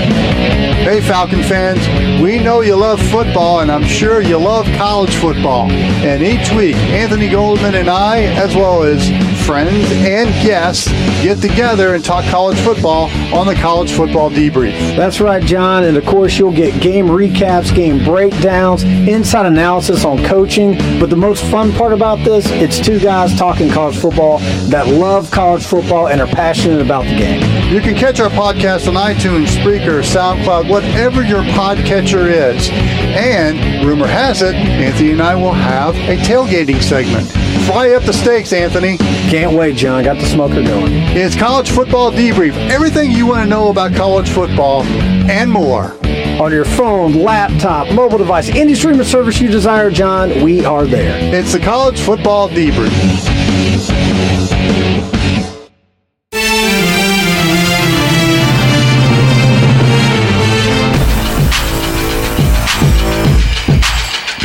Hey, 0.00 1.00
Falcon 1.00 1.42
fans, 1.42 1.86
we 2.22 2.38
know 2.38 2.62
you 2.62 2.74
love 2.74 3.00
football, 3.10 3.60
and 3.60 3.70
I'm 3.70 3.84
sure 3.84 4.22
you 4.22 4.38
love 4.38 4.64
college 4.76 5.14
football. 5.16 5.70
And 5.70 6.22
each 6.22 6.50
week, 6.52 6.76
Anthony 6.76 7.28
Goldman 7.28 7.74
and 7.74 7.90
I, 7.90 8.22
as 8.22 8.56
well 8.56 8.82
as 8.82 9.10
friends 9.50 9.90
and 9.90 10.28
guests, 10.44 10.86
get 11.24 11.38
together 11.38 11.96
and 11.96 12.04
talk 12.04 12.24
college 12.26 12.56
football 12.60 13.10
on 13.34 13.48
the 13.48 13.54
College 13.56 13.90
Football 13.90 14.30
Debrief. 14.30 14.96
That's 14.96 15.20
right, 15.20 15.42
John. 15.42 15.82
And 15.82 15.96
of 15.96 16.06
course, 16.06 16.38
you'll 16.38 16.52
get 16.52 16.80
game 16.80 17.08
recaps, 17.08 17.74
game 17.74 18.04
breakdowns, 18.04 18.84
inside 18.84 19.46
analysis 19.46 20.04
on 20.04 20.24
coaching. 20.24 20.78
But 21.00 21.10
the 21.10 21.16
most 21.16 21.42
fun 21.46 21.72
part 21.72 21.92
about 21.92 22.24
this, 22.24 22.46
it's 22.46 22.78
two 22.78 23.00
guys 23.00 23.36
talking 23.36 23.68
college 23.68 23.96
football 23.96 24.38
that 24.68 24.86
love 24.86 25.32
college 25.32 25.64
football 25.64 26.06
and 26.06 26.20
are 26.20 26.28
passionate 26.28 26.80
about 26.80 27.02
the 27.06 27.16
game. 27.16 27.40
You 27.74 27.80
can 27.80 27.96
catch 27.96 28.20
our 28.20 28.30
podcast 28.30 28.86
on 28.86 28.94
iTunes, 28.94 29.46
Spreaker, 29.46 30.00
SoundCloud, 30.04 30.70
whatever 30.70 31.24
your 31.24 31.42
podcatcher 31.42 32.30
is. 32.54 32.68
And 32.70 33.84
rumor 33.84 34.06
has 34.06 34.42
it, 34.42 34.54
Anthony 34.54 35.10
and 35.10 35.20
I 35.20 35.34
will 35.34 35.52
have 35.52 35.96
a 35.96 36.16
tailgating 36.18 36.80
segment. 36.80 37.49
Fly 37.66 37.90
up 37.90 38.02
the 38.04 38.12
stakes, 38.12 38.52
Anthony. 38.52 38.96
Can't 39.30 39.56
wait, 39.56 39.76
John. 39.76 40.04
Got 40.04 40.16
the 40.16 40.26
smoker 40.26 40.62
going. 40.62 40.92
It's 40.92 41.36
College 41.36 41.70
Football 41.70 42.12
Debrief. 42.12 42.54
Everything 42.70 43.10
you 43.10 43.26
want 43.26 43.42
to 43.44 43.48
know 43.48 43.70
about 43.70 43.94
college 43.94 44.28
football 44.30 44.82
and 44.82 45.50
more. 45.50 45.96
On 46.40 46.50
your 46.50 46.64
phone, 46.64 47.12
laptop, 47.14 47.92
mobile 47.94 48.18
device, 48.18 48.48
any 48.50 48.74
streaming 48.74 49.04
service 49.04 49.40
you 49.40 49.48
desire, 49.48 49.90
John, 49.90 50.42
we 50.42 50.64
are 50.64 50.86
there. 50.86 51.18
It's 51.34 51.52
the 51.52 51.60
College 51.60 52.00
Football 52.00 52.48
Debrief. 52.48 52.90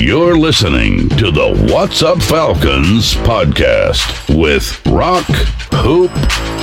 You're 0.05 0.37
listening 0.37 1.09
to 1.17 1.31
the 1.31 1.67
What's 1.73 2.03
Up 2.03 2.21
Falcons 2.21 3.15
podcast 3.15 4.37
with 4.37 4.85
Rock, 4.85 5.25
Hoop, 5.73 6.11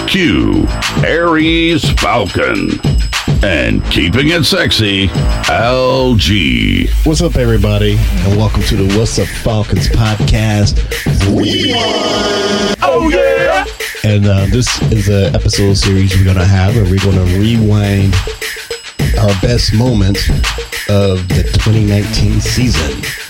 Q, 0.09 0.65
Aries 1.05 1.83
Falcon, 2.01 2.71
and 3.43 3.85
keeping 3.87 4.29
it 4.29 4.45
sexy, 4.45 5.09
LG. 5.09 7.05
What's 7.05 7.21
up, 7.21 7.35
everybody, 7.35 7.97
and 7.99 8.37
welcome 8.37 8.63
to 8.63 8.77
the 8.77 8.97
What's 8.97 9.19
Up 9.19 9.27
Falcons 9.27 9.89
podcast. 9.89 10.79
Oh, 12.81 13.09
yeah! 13.09 13.65
And 14.05 14.25
uh, 14.25 14.47
this 14.51 14.81
is 14.93 15.09
an 15.09 15.35
episode 15.35 15.75
series 15.75 16.17
we're 16.17 16.23
going 16.23 16.37
to 16.37 16.45
have 16.45 16.77
where 16.77 16.85
we're 16.85 17.01
going 17.01 17.17
to 17.17 17.41
rewind 17.41 18.15
our 19.19 19.35
best 19.43 19.75
moments 19.75 20.29
of 20.89 21.27
the 21.29 21.43
2019 21.43 22.41
season. 22.41 23.22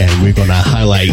And 0.00 0.22
we're 0.22 0.32
going 0.32 0.48
to 0.48 0.54
highlight 0.54 1.10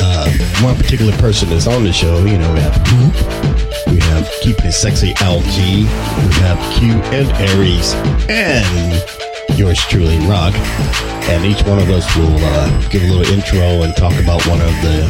uh, 0.00 0.30
one 0.64 0.74
particular 0.76 1.12
person 1.18 1.50
that's 1.50 1.66
on 1.66 1.84
the 1.84 1.92
show. 1.92 2.24
You 2.24 2.38
know, 2.38 2.50
we 2.54 2.60
have 2.60 2.74
Hoop, 2.88 3.92
we 3.92 4.00
have 4.00 4.26
Keeping 4.40 4.64
It 4.64 4.72
Sexy 4.72 5.12
LG, 5.14 5.82
we 5.84 6.34
have 6.40 6.58
Q 6.74 6.92
and 7.12 7.28
Aries, 7.50 7.92
and 8.30 9.04
yours 9.58 9.78
truly, 9.80 10.18
Rock. 10.26 10.54
And 11.28 11.44
each 11.44 11.62
one 11.66 11.78
of 11.78 11.90
us 11.90 12.06
will 12.16 12.38
uh, 12.38 12.88
give 12.88 13.02
a 13.02 13.06
little 13.06 13.26
intro 13.34 13.82
and 13.82 13.94
talk 13.96 14.14
about 14.14 14.46
one 14.46 14.62
of 14.62 14.72
the 14.80 15.04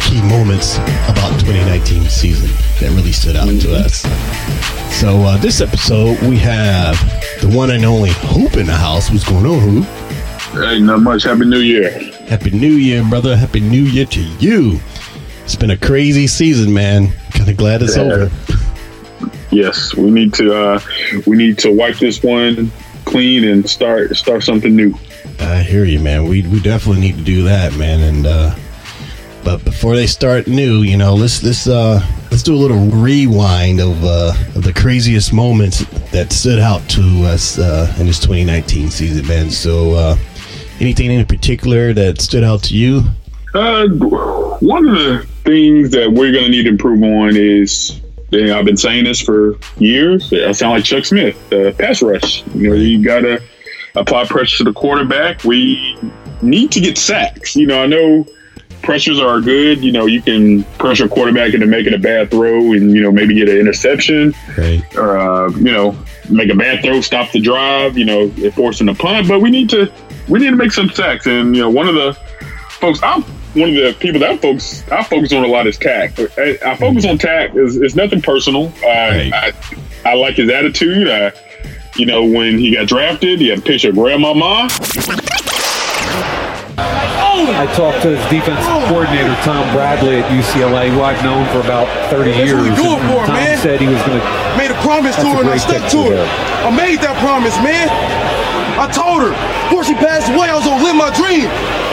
key 0.00 0.22
moments 0.22 0.76
about 1.08 1.32
2019 1.40 2.04
season 2.04 2.50
that 2.78 2.94
really 2.94 3.10
stood 3.10 3.34
out 3.34 3.48
to 3.62 3.74
us. 3.74 4.02
So 5.00 5.22
uh, 5.22 5.36
this 5.38 5.60
episode, 5.60 6.20
we 6.28 6.36
have 6.38 6.94
the 7.40 7.48
one 7.48 7.70
and 7.70 7.84
only 7.84 8.10
Hoop 8.12 8.56
in 8.56 8.66
the 8.66 8.76
house. 8.76 9.10
What's 9.10 9.28
going 9.28 9.46
on, 9.46 9.58
Hoop? 9.58 10.62
Ain't 10.62 10.84
not 10.84 11.00
much. 11.00 11.24
Happy 11.24 11.46
New 11.46 11.60
Year. 11.60 12.11
Happy 12.28 12.50
New 12.50 12.72
Year, 12.72 13.04
brother. 13.08 13.36
Happy 13.36 13.60
New 13.60 13.82
Year 13.82 14.06
to 14.06 14.20
you. 14.20 14.80
It's 15.44 15.56
been 15.56 15.70
a 15.70 15.76
crazy 15.76 16.26
season, 16.26 16.72
man. 16.72 17.12
Kind 17.32 17.50
of 17.50 17.56
glad 17.56 17.82
it's 17.82 17.96
Yeah. 17.96 18.02
over. 18.02 18.30
Yes, 19.50 19.94
we 19.94 20.10
need 20.10 20.32
to 20.34 20.54
uh 20.54 20.80
we 21.26 21.36
need 21.36 21.58
to 21.58 21.70
wipe 21.70 21.98
this 21.98 22.22
one 22.22 22.70
clean 23.04 23.44
and 23.44 23.68
start 23.68 24.16
start 24.16 24.42
something 24.44 24.74
new. 24.74 24.94
I 25.40 25.58
hear 25.62 25.84
you, 25.84 25.98
man. 26.00 26.24
We 26.24 26.42
we 26.42 26.60
definitely 26.60 27.02
need 27.02 27.18
to 27.18 27.24
do 27.24 27.42
that, 27.44 27.74
man. 27.76 28.00
And 28.00 28.26
uh 28.26 28.54
but 29.44 29.64
before 29.64 29.96
they 29.96 30.06
start 30.06 30.46
new, 30.46 30.82
you 30.82 30.96
know, 30.96 31.14
let's 31.14 31.42
let's 31.42 31.66
uh 31.66 32.00
let's 32.30 32.42
do 32.42 32.54
a 32.54 32.56
little 32.56 32.78
rewind 32.86 33.80
of 33.80 34.02
uh 34.04 34.32
of 34.54 34.62
the 34.64 34.72
craziest 34.72 35.32
moments 35.34 35.84
that 36.12 36.32
stood 36.32 36.58
out 36.60 36.88
to 36.90 37.02
us 37.26 37.58
uh 37.58 37.92
in 37.98 38.06
this 38.06 38.20
2019 38.20 38.90
season, 38.90 39.26
man. 39.26 39.50
So 39.50 39.92
uh 39.94 40.16
anything 40.82 41.10
in 41.10 41.24
particular 41.24 41.92
that 41.94 42.20
stood 42.20 42.44
out 42.44 42.62
to 42.64 42.74
you? 42.74 43.02
Uh 43.54 43.86
one 43.88 44.88
of 44.88 44.94
the 44.94 45.26
things 45.44 45.90
that 45.92 46.10
we're 46.12 46.32
gonna 46.32 46.48
need 46.48 46.64
to 46.64 46.70
improve 46.70 47.02
on 47.02 47.36
is 47.36 48.00
and 48.32 48.50
I've 48.50 48.64
been 48.64 48.76
saying 48.78 49.04
this 49.04 49.20
for 49.20 49.56
years. 49.78 50.32
I 50.32 50.52
sound 50.52 50.72
like 50.72 50.84
Chuck 50.84 51.04
Smith, 51.04 51.36
uh, 51.52 51.72
pass 51.72 52.00
rush. 52.02 52.46
You 52.54 52.70
know, 52.70 52.76
you 52.76 53.04
gotta 53.04 53.42
apply 53.94 54.24
pressure 54.26 54.58
to 54.58 54.64
the 54.64 54.72
quarterback. 54.72 55.44
We 55.44 55.98
need 56.40 56.72
to 56.72 56.80
get 56.80 56.96
sacks. 56.96 57.54
You 57.54 57.66
know, 57.66 57.82
I 57.82 57.86
know 57.86 58.26
pressures 58.82 59.20
are 59.20 59.40
good. 59.40 59.84
You 59.84 59.92
know, 59.92 60.06
you 60.06 60.22
can 60.22 60.64
pressure 60.78 61.04
a 61.04 61.08
quarterback 61.08 61.54
into 61.54 61.66
making 61.66 61.92
a 61.92 61.98
bad 61.98 62.30
throw 62.30 62.72
and, 62.72 62.92
you 62.92 63.02
know, 63.02 63.12
maybe 63.12 63.34
get 63.34 63.48
an 63.48 63.58
interception. 63.58 64.34
Right. 64.56 64.82
or 64.96 65.18
uh, 65.18 65.50
you 65.50 65.70
know 65.70 65.96
make 66.30 66.50
a 66.50 66.54
bad 66.54 66.82
throw, 66.82 67.00
stop 67.00 67.30
the 67.32 67.40
drive, 67.40 67.98
you 67.98 68.04
know, 68.04 68.30
forcing 68.52 68.88
a 68.88 68.94
punt. 68.94 69.28
But 69.28 69.40
we 69.40 69.50
need 69.50 69.68
to 69.70 69.92
we 70.28 70.38
need 70.40 70.50
to 70.50 70.56
make 70.56 70.72
some 70.72 70.90
sacks. 70.90 71.26
And 71.26 71.54
you 71.54 71.62
know, 71.62 71.70
one 71.70 71.88
of 71.88 71.94
the 71.94 72.14
folks, 72.70 73.02
I'm 73.02 73.22
one 73.54 73.68
of 73.68 73.74
the 73.74 73.94
people 74.00 74.18
that 74.20 74.30
I 74.30 74.36
focus 74.38 74.82
I 74.90 75.02
focus 75.04 75.32
on 75.32 75.44
a 75.44 75.46
lot 75.46 75.66
is 75.66 75.76
Takk. 75.78 76.18
I, 76.38 76.58
I 76.64 76.76
focus 76.76 77.04
on 77.04 77.18
Takk. 77.18 77.54
is 77.56 77.76
it's 77.76 77.94
nothing 77.94 78.22
personal. 78.22 78.66
Uh, 78.82 78.86
Right. 78.86 79.32
I 79.32 79.52
I 80.04 80.14
like 80.14 80.34
his 80.36 80.48
attitude. 80.50 81.08
I, 81.08 81.32
you 81.96 82.06
know, 82.06 82.24
when 82.24 82.58
he 82.58 82.74
got 82.74 82.88
drafted, 82.88 83.38
he 83.40 83.48
had 83.48 83.58
a 83.58 83.62
picture 83.62 83.90
of 83.90 83.94
grandmama. 83.96 84.68
I 87.54 87.66
talked 87.76 88.02
to 88.02 88.16
his 88.16 88.22
defensive 88.30 88.66
coordinator, 88.88 89.34
Tom 89.44 89.62
Bradley 89.74 90.18
at 90.22 90.26
UCLA, 90.32 90.90
who 90.90 91.02
I've 91.02 91.22
known 91.22 91.44
for 91.52 91.60
about 91.60 91.86
30 92.10 92.30
years. 92.32 92.52
what 92.54 92.62
we 92.64 92.70
do 92.74 92.82
it 92.96 92.98
And 92.98 93.10
for, 93.12 93.26
Tom 93.26 93.34
man. 93.36 93.58
said 93.58 93.80
he 93.80 93.86
was 93.86 94.00
going 94.02 94.18
to. 94.18 94.24
Made 94.58 94.70
a 94.70 94.78
promise 94.82 95.14
to 95.16 95.22
a 95.22 95.30
her 95.36 95.40
and 95.42 95.48
I 95.50 95.58
great 95.58 95.60
stuck 95.62 95.84
to 95.92 96.00
it. 96.16 96.26
I 96.64 96.70
made 96.74 96.98
that 97.04 97.14
promise, 97.20 97.54
man. 97.62 97.86
I 98.78 98.88
told 98.88 99.22
her. 99.22 99.32
Before 99.68 99.84
she 99.84 99.94
passed 99.94 100.32
away, 100.32 100.48
I 100.48 100.56
was 100.56 100.64
gonna 100.64 100.84
live 100.84 100.96
my 100.96 101.12
dream. 101.12 101.48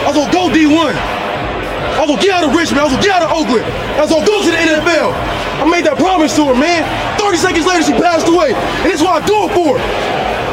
I 0.06 0.12
was 0.12 0.16
gonna 0.16 0.32
go 0.32 0.48
D1. 0.48 0.96
I 0.96 2.08
was 2.08 2.16
gonna 2.16 2.22
get 2.22 2.32
out 2.32 2.44
of 2.48 2.56
Richmond. 2.56 2.80
I 2.80 2.84
was 2.88 2.94
gonna 2.96 3.04
get 3.04 3.16
out 3.20 3.24
of 3.28 3.32
Oakland. 3.36 3.66
I 3.68 4.02
was 4.02 4.12
gonna 4.12 4.26
go 4.26 4.40
to 4.40 4.50
the 4.52 4.56
NFL. 4.56 5.12
I 5.60 5.68
made 5.68 5.84
that 5.84 6.00
promise 6.00 6.36
to 6.40 6.48
her, 6.48 6.56
man. 6.56 6.88
30 7.20 7.38
seconds 7.38 7.66
later, 7.68 7.84
she 7.84 7.96
passed 8.00 8.28
away. 8.28 8.56
And 8.56 8.88
this 8.88 9.00
is 9.00 9.04
what 9.04 9.20
I 9.20 9.26
do 9.28 9.48
it 9.48 9.52
for. 9.52 9.76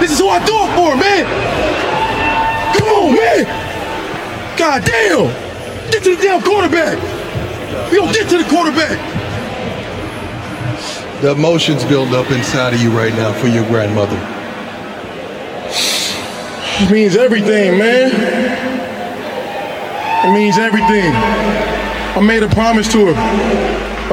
This 0.02 0.10
is 0.10 0.18
who 0.18 0.26
I 0.26 0.42
do 0.42 0.56
it 0.66 0.70
for, 0.74 0.98
man. 0.98 1.24
Come 2.74 2.88
on, 2.90 3.10
man. 3.14 3.46
God 4.58 4.82
damn. 4.82 5.30
Get 5.94 6.02
to 6.02 6.16
the 6.16 6.22
damn 6.22 6.42
quarterback. 6.42 6.98
We 7.90 7.98
gonna 7.98 8.12
get 8.12 8.28
to 8.30 8.38
the 8.38 8.48
quarterback. 8.50 8.98
The 11.22 11.30
emotions 11.30 11.84
build 11.84 12.12
up 12.12 12.30
inside 12.30 12.74
of 12.74 12.82
you 12.82 12.90
right 12.90 13.14
now 13.14 13.32
for 13.32 13.46
your 13.46 13.64
grandmother. 13.68 14.35
It 16.78 16.90
means 16.90 17.16
everything, 17.16 17.78
man. 17.78 18.12
It 20.28 20.32
means 20.32 20.58
everything. 20.58 21.08
I 21.08 22.20
made 22.20 22.42
a 22.42 22.48
promise 22.48 22.86
to 22.92 23.06
her. 23.06 23.16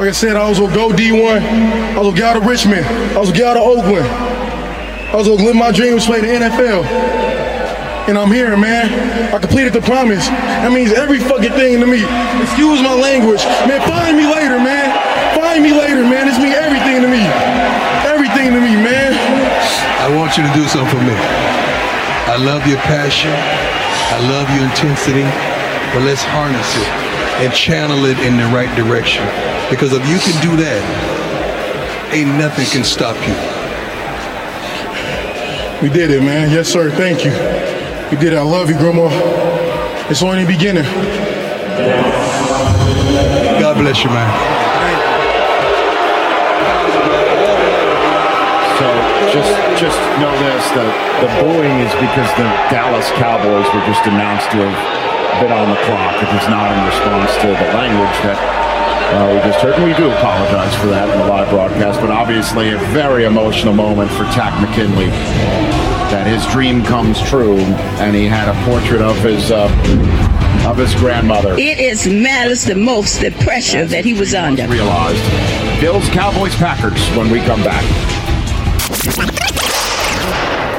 Like 0.00 0.08
I 0.08 0.12
said, 0.12 0.36
I 0.36 0.48
was 0.48 0.58
gonna 0.58 0.74
go 0.74 0.88
D1. 0.88 1.44
I 1.44 1.98
was 2.00 2.08
gonna 2.08 2.16
get 2.16 2.24
out 2.24 2.36
of 2.36 2.46
Richmond. 2.46 2.86
I 3.12 3.20
was 3.20 3.28
gonna 3.28 3.38
get 3.38 3.48
out 3.52 3.56
of 3.58 3.68
Oakland. 3.68 4.08
I 4.08 5.14
was 5.14 5.28
gonna 5.28 5.44
live 5.44 5.54
my 5.54 5.72
dream 5.72 5.98
to 5.98 6.04
play 6.04 6.22
the 6.22 6.40
NFL. 6.40 6.88
And 8.08 8.16
I'm 8.16 8.32
here, 8.32 8.56
man. 8.56 8.88
I 9.34 9.38
completed 9.38 9.74
the 9.74 9.82
promise. 9.82 10.26
That 10.28 10.72
means 10.72 10.90
every 10.92 11.20
fucking 11.20 11.52
thing 11.52 11.80
to 11.80 11.86
me. 11.86 12.00
Excuse 12.48 12.80
my 12.80 12.96
language. 12.96 13.44
Man, 13.68 13.84
find 13.84 14.16
me 14.16 14.24
later, 14.24 14.56
man. 14.56 14.88
Find 15.36 15.62
me 15.62 15.76
later, 15.76 16.00
man. 16.00 16.32
This 16.32 16.40
means 16.40 16.56
everything 16.56 17.04
to 17.04 17.08
me. 17.12 17.28
Everything 18.08 18.56
to 18.56 18.60
me, 18.60 18.72
man. 18.80 19.12
I 20.00 20.08
want 20.16 20.36
you 20.40 20.48
to 20.48 20.52
do 20.56 20.64
something 20.64 20.88
for 20.88 21.04
me. 21.04 21.73
I 22.26 22.36
love 22.36 22.66
your 22.66 22.78
passion. 22.78 23.30
I 23.30 24.18
love 24.28 24.48
your 24.56 24.64
intensity. 24.64 25.24
But 25.92 26.02
let's 26.02 26.22
harness 26.22 26.66
it 26.76 26.88
and 27.44 27.52
channel 27.52 28.06
it 28.06 28.18
in 28.20 28.36
the 28.36 28.46
right 28.46 28.74
direction. 28.76 29.24
Because 29.70 29.92
if 29.92 30.00
you 30.08 30.18
can 30.18 30.40
do 30.42 30.56
that, 30.56 30.80
ain't 32.12 32.34
nothing 32.38 32.66
can 32.66 32.84
stop 32.84 33.16
you. 33.28 33.34
We 35.82 35.92
did 35.92 36.10
it, 36.10 36.22
man. 36.22 36.50
Yes, 36.50 36.68
sir. 36.68 36.90
Thank 36.90 37.24
you. 37.24 37.30
We 38.10 38.16
did 38.16 38.32
it. 38.32 38.36
I 38.36 38.42
love 38.42 38.70
you, 38.70 38.76
Grandma. 38.78 39.08
It's 40.08 40.22
only 40.22 40.44
the 40.44 40.50
beginning. 40.50 40.84
God 43.60 43.76
bless 43.76 44.02
you, 44.02 44.10
man. 44.10 44.63
Just 49.32 49.54
just 49.80 49.98
know 50.20 50.32
this: 50.42 50.64
the 50.74 50.86
the 51.24 51.30
booing 51.40 51.76
is 51.80 51.92
because 52.02 52.28
the 52.36 52.48
Dallas 52.68 53.08
Cowboys 53.16 53.66
were 53.72 53.84
just 53.86 54.04
announced 54.06 54.50
to 54.52 54.58
have 54.60 54.78
been 55.40 55.52
on 55.52 55.70
the 55.70 55.80
clock. 55.86 56.14
It 56.22 56.30
is 56.34 56.48
not 56.48 56.70
in 56.70 56.80
response 56.86 57.32
to 57.42 57.48
the 57.48 57.68
language 57.74 58.18
that 58.22 58.38
uh, 59.14 59.34
we 59.34 59.38
just 59.48 59.60
heard. 59.60 59.74
And 59.74 59.84
we 59.84 59.94
do 59.94 60.10
apologize 60.10 60.74
for 60.76 60.86
that 60.88 61.08
in 61.08 61.18
the 61.18 61.26
live 61.26 61.48
broadcast, 61.50 62.00
but 62.00 62.10
obviously 62.10 62.70
a 62.70 62.78
very 62.92 63.24
emotional 63.24 63.74
moment 63.74 64.10
for 64.10 64.24
Takk 64.34 64.54
McKinley. 64.60 65.10
That 66.12 66.26
his 66.26 66.46
dream 66.52 66.84
comes 66.84 67.20
true, 67.22 67.58
and 67.98 68.14
he 68.14 68.26
had 68.26 68.48
a 68.48 68.54
portrait 68.64 69.00
of 69.00 69.16
his 69.18 69.50
uh, 69.50 69.66
of 70.68 70.76
his 70.76 70.94
grandmother. 70.94 71.54
It 71.54 71.78
is 71.78 72.06
matters 72.06 72.64
the 72.64 72.74
most 72.74 73.20
the 73.20 73.30
pressure 73.42 73.84
that 73.86 74.04
he 74.04 74.14
was 74.14 74.34
under. 74.34 74.66
Realized. 74.68 75.80
Bills, 75.80 76.08
Cowboys, 76.10 76.54
Packers. 76.56 77.00
When 77.16 77.30
we 77.30 77.40
come 77.40 77.62
back. 77.64 77.84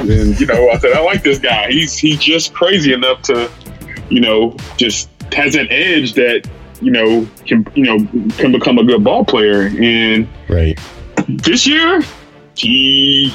And 0.08 0.40
you 0.40 0.46
know, 0.46 0.70
I 0.70 0.78
said 0.78 0.94
I 0.94 1.02
like 1.02 1.24
this 1.24 1.40
guy. 1.40 1.72
He's 1.72 1.98
he's 1.98 2.20
just 2.20 2.54
crazy 2.54 2.94
enough 2.94 3.22
to, 3.24 3.50
you 4.10 4.22
know, 4.22 4.56
just 4.78 5.10
has 5.34 5.56
an 5.56 5.68
edge 5.72 6.14
that 6.14 6.48
you 6.82 6.92
know 6.92 7.28
can 7.46 7.66
you 7.76 7.84
know 7.86 7.98
can 8.38 8.52
become 8.52 8.78
a 8.78 8.84
good 8.84 9.04
ball 9.04 9.26
player. 9.26 9.62
And 9.82 10.28
Right. 10.48 10.80
this 11.28 11.66
year, 11.66 12.02
he 12.56 13.34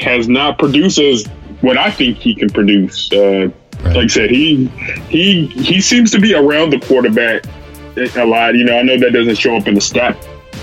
has 0.00 0.28
not 0.28 0.58
produced 0.58 0.98
as 0.98 1.26
what 1.62 1.76
I 1.78 1.90
think 1.90 2.18
he 2.18 2.34
can 2.34 2.50
produce. 2.50 3.10
Uh, 3.12 3.50
Like 3.84 3.96
I 3.96 4.06
said, 4.08 4.30
he 4.30 4.66
he 5.08 5.46
he 5.46 5.80
seems 5.80 6.10
to 6.10 6.20
be 6.20 6.34
around 6.34 6.70
the 6.70 6.80
quarterback 6.80 7.44
a 8.16 8.26
lot. 8.26 8.54
You 8.54 8.64
know, 8.64 8.78
I 8.78 8.82
know 8.82 8.98
that 8.98 9.12
doesn't 9.12 9.36
show 9.36 9.56
up 9.56 9.66
in 9.68 9.74
the 9.74 9.80
stat 9.80 10.16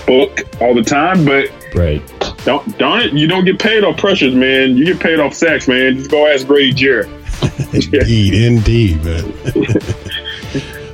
book 0.06 0.42
all 0.60 0.72
the 0.74 0.84
time, 0.84 1.24
but 1.24 1.50
Right. 1.74 2.00
Don't 2.44 2.78
darn 2.78 3.00
it, 3.00 3.12
you 3.12 3.26
don't 3.26 3.44
get 3.44 3.58
paid 3.58 3.84
off 3.84 3.96
pressures, 3.96 4.34
man. 4.34 4.76
You 4.76 4.84
get 4.84 5.00
paid 5.00 5.18
off 5.18 5.34
sacks, 5.34 5.68
man. 5.68 5.96
Just 5.96 6.10
go 6.10 6.26
ask 6.26 6.46
Grady 6.46 6.72
Jarrett. 6.72 7.08
Indeed, 7.72 8.34
indeed, 8.34 9.04
man. 9.04 9.32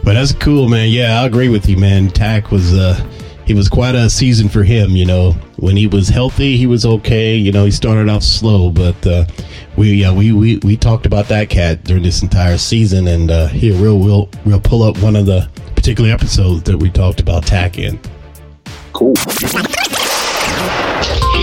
but 0.04 0.14
that's 0.14 0.32
cool, 0.32 0.68
man. 0.68 0.90
Yeah, 0.90 1.20
I 1.20 1.26
agree 1.26 1.48
with 1.48 1.68
you, 1.68 1.76
man. 1.76 2.08
Takk 2.10 2.50
was 2.50 2.74
uh 2.74 3.06
he 3.46 3.54
was 3.54 3.68
quite 3.68 3.94
a 3.94 4.08
season 4.10 4.48
for 4.48 4.62
him, 4.62 4.90
you 4.90 5.04
know. 5.04 5.32
When 5.56 5.76
he 5.76 5.86
was 5.86 6.08
healthy, 6.08 6.56
he 6.56 6.66
was 6.66 6.84
okay. 6.84 7.36
You 7.36 7.52
know, 7.52 7.64
he 7.64 7.70
started 7.70 8.08
off 8.08 8.22
slow, 8.22 8.70
but 8.70 9.06
uh 9.06 9.24
we 9.76 9.92
yeah, 9.94 10.12
we, 10.12 10.32
we 10.32 10.58
we 10.58 10.76
talked 10.76 11.06
about 11.06 11.28
that 11.28 11.48
cat 11.48 11.84
during 11.84 12.02
this 12.02 12.22
entire 12.22 12.58
season 12.58 13.08
and 13.08 13.30
uh 13.30 13.46
here 13.48 13.80
we'll 13.80 13.98
we'll 13.98 14.28
we'll 14.44 14.60
pull 14.60 14.82
up 14.82 14.98
one 14.98 15.16
of 15.16 15.26
the 15.26 15.48
particular 15.76 16.10
episodes 16.10 16.62
that 16.64 16.76
we 16.76 16.90
talked 16.90 17.20
about 17.20 17.46
Takk 17.46 17.78
in. 17.78 17.98
Cool. 18.92 19.14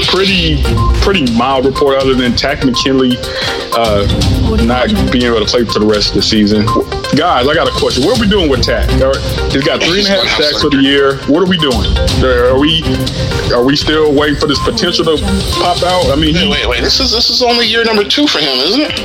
Pretty, 0.07 0.61
pretty 1.01 1.31
mild 1.37 1.65
report 1.65 1.97
other 1.97 2.13
than 2.13 2.35
Takk 2.35 2.65
McKinley 2.65 3.15
uh, 3.73 4.05
not 4.65 4.89
being 5.11 5.25
able 5.25 5.39
to 5.39 5.45
play 5.45 5.63
for 5.63 5.79
the 5.79 5.85
rest 5.85 6.09
of 6.09 6.15
the 6.15 6.21
season. 6.21 6.65
Guys, 7.15 7.47
I 7.47 7.53
got 7.53 7.67
a 7.67 7.79
question. 7.79 8.03
What 8.03 8.17
are 8.17 8.21
we 8.21 8.29
doing 8.29 8.49
with 8.49 8.63
Takk? 8.63 8.89
All 9.01 9.11
right, 9.11 9.51
He's 9.51 9.63
got 9.63 9.81
three 9.81 9.99
and 9.99 10.07
a 10.07 10.11
half 10.11 10.27
sacks 10.41 10.61
for 10.61 10.69
the 10.69 10.81
year. 10.81 11.17
What 11.27 11.43
are 11.43 11.49
we 11.49 11.57
doing? 11.57 11.87
Are 12.23 12.59
we 12.59 12.83
are 13.53 13.63
we 13.63 13.75
still 13.75 14.13
waiting 14.13 14.39
for 14.39 14.47
this 14.47 14.59
potential 14.59 15.05
to 15.05 15.17
pop 15.59 15.81
out? 15.83 16.11
I 16.11 16.15
mean, 16.15 16.35
Wait, 16.35 16.49
wait, 16.49 16.67
wait. 16.67 16.81
This 16.81 16.99
is 16.99 17.11
this 17.11 17.29
is 17.29 17.41
only 17.41 17.65
year 17.65 17.83
number 17.83 18.03
two 18.03 18.27
for 18.27 18.39
him, 18.39 18.57
isn't 18.59 18.81
it? 18.81 18.99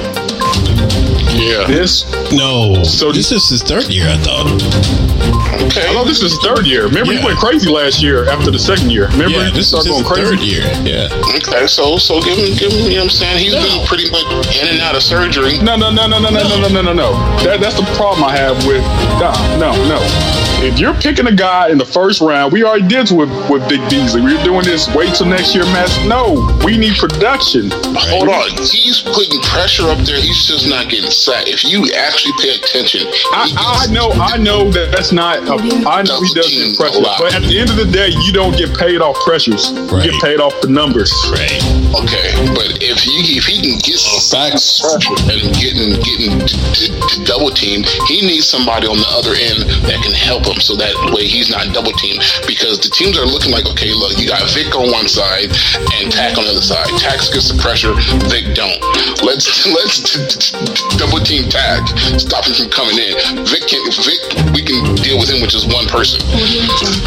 Yeah. 1.37 1.67
This 1.67 2.05
No. 2.33 2.83
So 2.85 3.13
this 3.13 3.31
is 3.33 3.49
his 3.49 3.63
third 3.63 3.89
year, 3.93 4.09
I 4.09 4.17
thought. 4.19 5.36
Okay. 5.55 5.87
I 5.89 5.93
know 5.95 6.05
this 6.05 6.23
is 6.23 6.37
third 6.39 6.67
year. 6.67 6.85
Remember, 6.87 7.13
he 7.13 7.19
Yeah. 7.19 7.25
went 7.25 7.39
crazy 7.39 7.69
last 7.69 8.03
year 8.03 8.29
after 8.29 8.51
the 8.51 8.59
second 8.59 8.91
year. 8.91 9.09
Remember, 9.09 9.39
Yeah, 9.39 9.47
he 9.47 9.51
this 9.53 9.67
is 9.67 9.69
started 9.69 9.91
going 9.91 10.05
crazy. 10.05 10.25
third 10.25 10.41
year. 10.41 10.65
Yeah. 10.85 11.09
Okay, 11.37 11.67
so 11.67 11.97
so 11.97 12.21
give 12.21 12.39
him 12.39 12.55
give 12.55 12.73
him. 12.73 12.85
You 12.91 12.97
know 12.99 13.05
what 13.05 13.05
I'm 13.05 13.11
saying? 13.11 13.39
He's 13.39 13.55
been 13.55 13.87
pretty 13.87 14.11
much 14.11 14.27
in 14.63 14.69
and 14.69 14.81
out 14.81 14.95
of 14.95 15.03
surgery. 15.03 15.59
No, 15.59 15.77
no, 15.77 15.91
no, 15.91 16.07
no, 16.07 16.19
no, 16.19 16.31
no, 16.31 16.43
no, 16.49 16.59
no, 16.61 16.69
no, 16.69 16.83
no, 16.83 16.93
no. 16.93 17.13
That, 17.45 17.61
that's 17.61 17.77
the 17.77 17.87
problem 17.97 18.25
I 18.25 18.37
have 18.37 18.65
with 18.67 18.83
no, 19.19 19.33
no, 19.59 19.73
no. 19.89 20.46
If 20.67 20.81
you're 20.81 20.95
picking 20.95 21.29
a 21.29 21.33
guy 21.33 21.71
in 21.71 21.79
the 21.79 21.85
first 21.87 22.21
round, 22.21 22.53
we 22.53 22.65
already 22.65 22.89
did 22.89 23.13
with 23.15 23.31
with 23.49 23.63
Vic 23.71 23.79
Beasley. 23.89 24.21
We're 24.21 24.43
doing 24.43 24.65
this. 24.65 24.93
Wait 24.93 25.15
till 25.15 25.27
next 25.27 25.55
year, 25.55 25.63
Matt. 25.71 25.87
No, 26.09 26.43
we 26.65 26.77
need 26.77 26.97
production. 26.99 27.71
Hold 28.11 28.29
on, 28.29 28.51
he's 28.67 28.99
putting 29.01 29.41
pressure 29.43 29.87
up 29.87 29.99
there. 30.03 30.19
He's 30.19 30.43
just 30.45 30.67
not 30.69 30.91
getting 30.91 31.11
sacked. 31.11 31.47
If 31.47 31.63
you 31.63 31.87
actually 31.95 32.35
pay 32.43 32.59
attention, 32.59 33.07
I, 33.31 33.87
I 33.87 33.93
know, 33.95 34.11
I 34.11 34.39
know 34.39 34.69
that 34.73 34.91
that's 34.91 35.13
not. 35.13 35.39
A, 35.47 35.55
I 35.87 36.03
know 36.03 36.19
he 36.21 36.35
does 36.35 36.51
get 36.51 36.77
pressure, 36.77 36.99
but 37.01 37.33
at 37.33 37.47
the 37.47 37.61
end 37.63 37.71
of 37.71 37.77
the 37.77 37.87
day, 37.87 38.11
you 38.27 38.33
don't 38.33 38.59
get 38.59 38.77
paid 38.77 39.01
off 39.01 39.15
pressures. 39.23 39.71
You 39.71 40.11
get 40.11 40.21
paid 40.21 40.41
off 40.41 40.61
the 40.63 40.69
numbers. 40.69 41.15
Right. 41.31 41.63
Okay, 41.95 42.35
but 42.59 42.83
if 42.83 42.99
he 43.07 43.39
if 43.39 43.47
he 43.47 43.63
can 43.63 43.79
get 43.79 44.03
sacks 44.03 44.83
and 45.31 45.55
getting 45.55 45.95
getting 46.03 46.43
d- 46.43 46.59
d- 46.75 46.91
d- 46.91 47.25
double 47.25 47.55
teamed, 47.55 47.87
he 48.11 48.27
needs 48.27 48.47
somebody 48.51 48.91
on 48.91 48.99
the 48.99 49.09
other 49.15 49.33
end 49.39 49.63
that 49.87 50.03
can 50.03 50.13
help 50.13 50.45
him, 50.45 50.56
so 50.61 50.77
that 50.77 50.95
way 51.13 51.27
he's 51.27 51.51
not 51.51 51.73
double 51.73 51.93
teamed. 51.93 52.23
Because 52.47 52.81
the 52.81 52.89
teams 52.89 53.19
are 53.19 53.27
looking 53.27 53.53
like, 53.53 53.67
okay, 53.67 53.93
look, 53.93 54.19
you 54.19 54.29
got 54.29 54.43
Vic 54.53 54.75
on 54.75 54.91
one 54.91 55.09
side 55.09 55.53
and 56.01 56.11
Takk 56.13 56.39
on 56.39 56.45
the 56.45 56.53
other 56.53 56.65
side. 56.65 56.89
Takk 56.99 57.21
gets 57.33 57.51
the 57.53 57.59
pressure, 57.61 57.95
Vic 58.29 58.55
don't. 58.55 58.79
Let's 59.23 59.67
let's 59.77 60.53
double 60.97 61.21
team 61.21 61.49
Takk, 61.49 61.87
stop 62.21 62.47
him 62.47 62.55
from 62.55 62.71
coming 62.71 62.99
in. 62.99 63.45
Vic 63.47 63.69
can 63.69 63.83
Vic, 64.05 64.21
we 64.55 64.63
can 64.63 64.97
deal 65.01 65.19
with 65.19 65.29
him 65.29 65.41
with 65.41 65.51
just 65.51 65.69
one 65.73 65.87
person, 65.87 66.23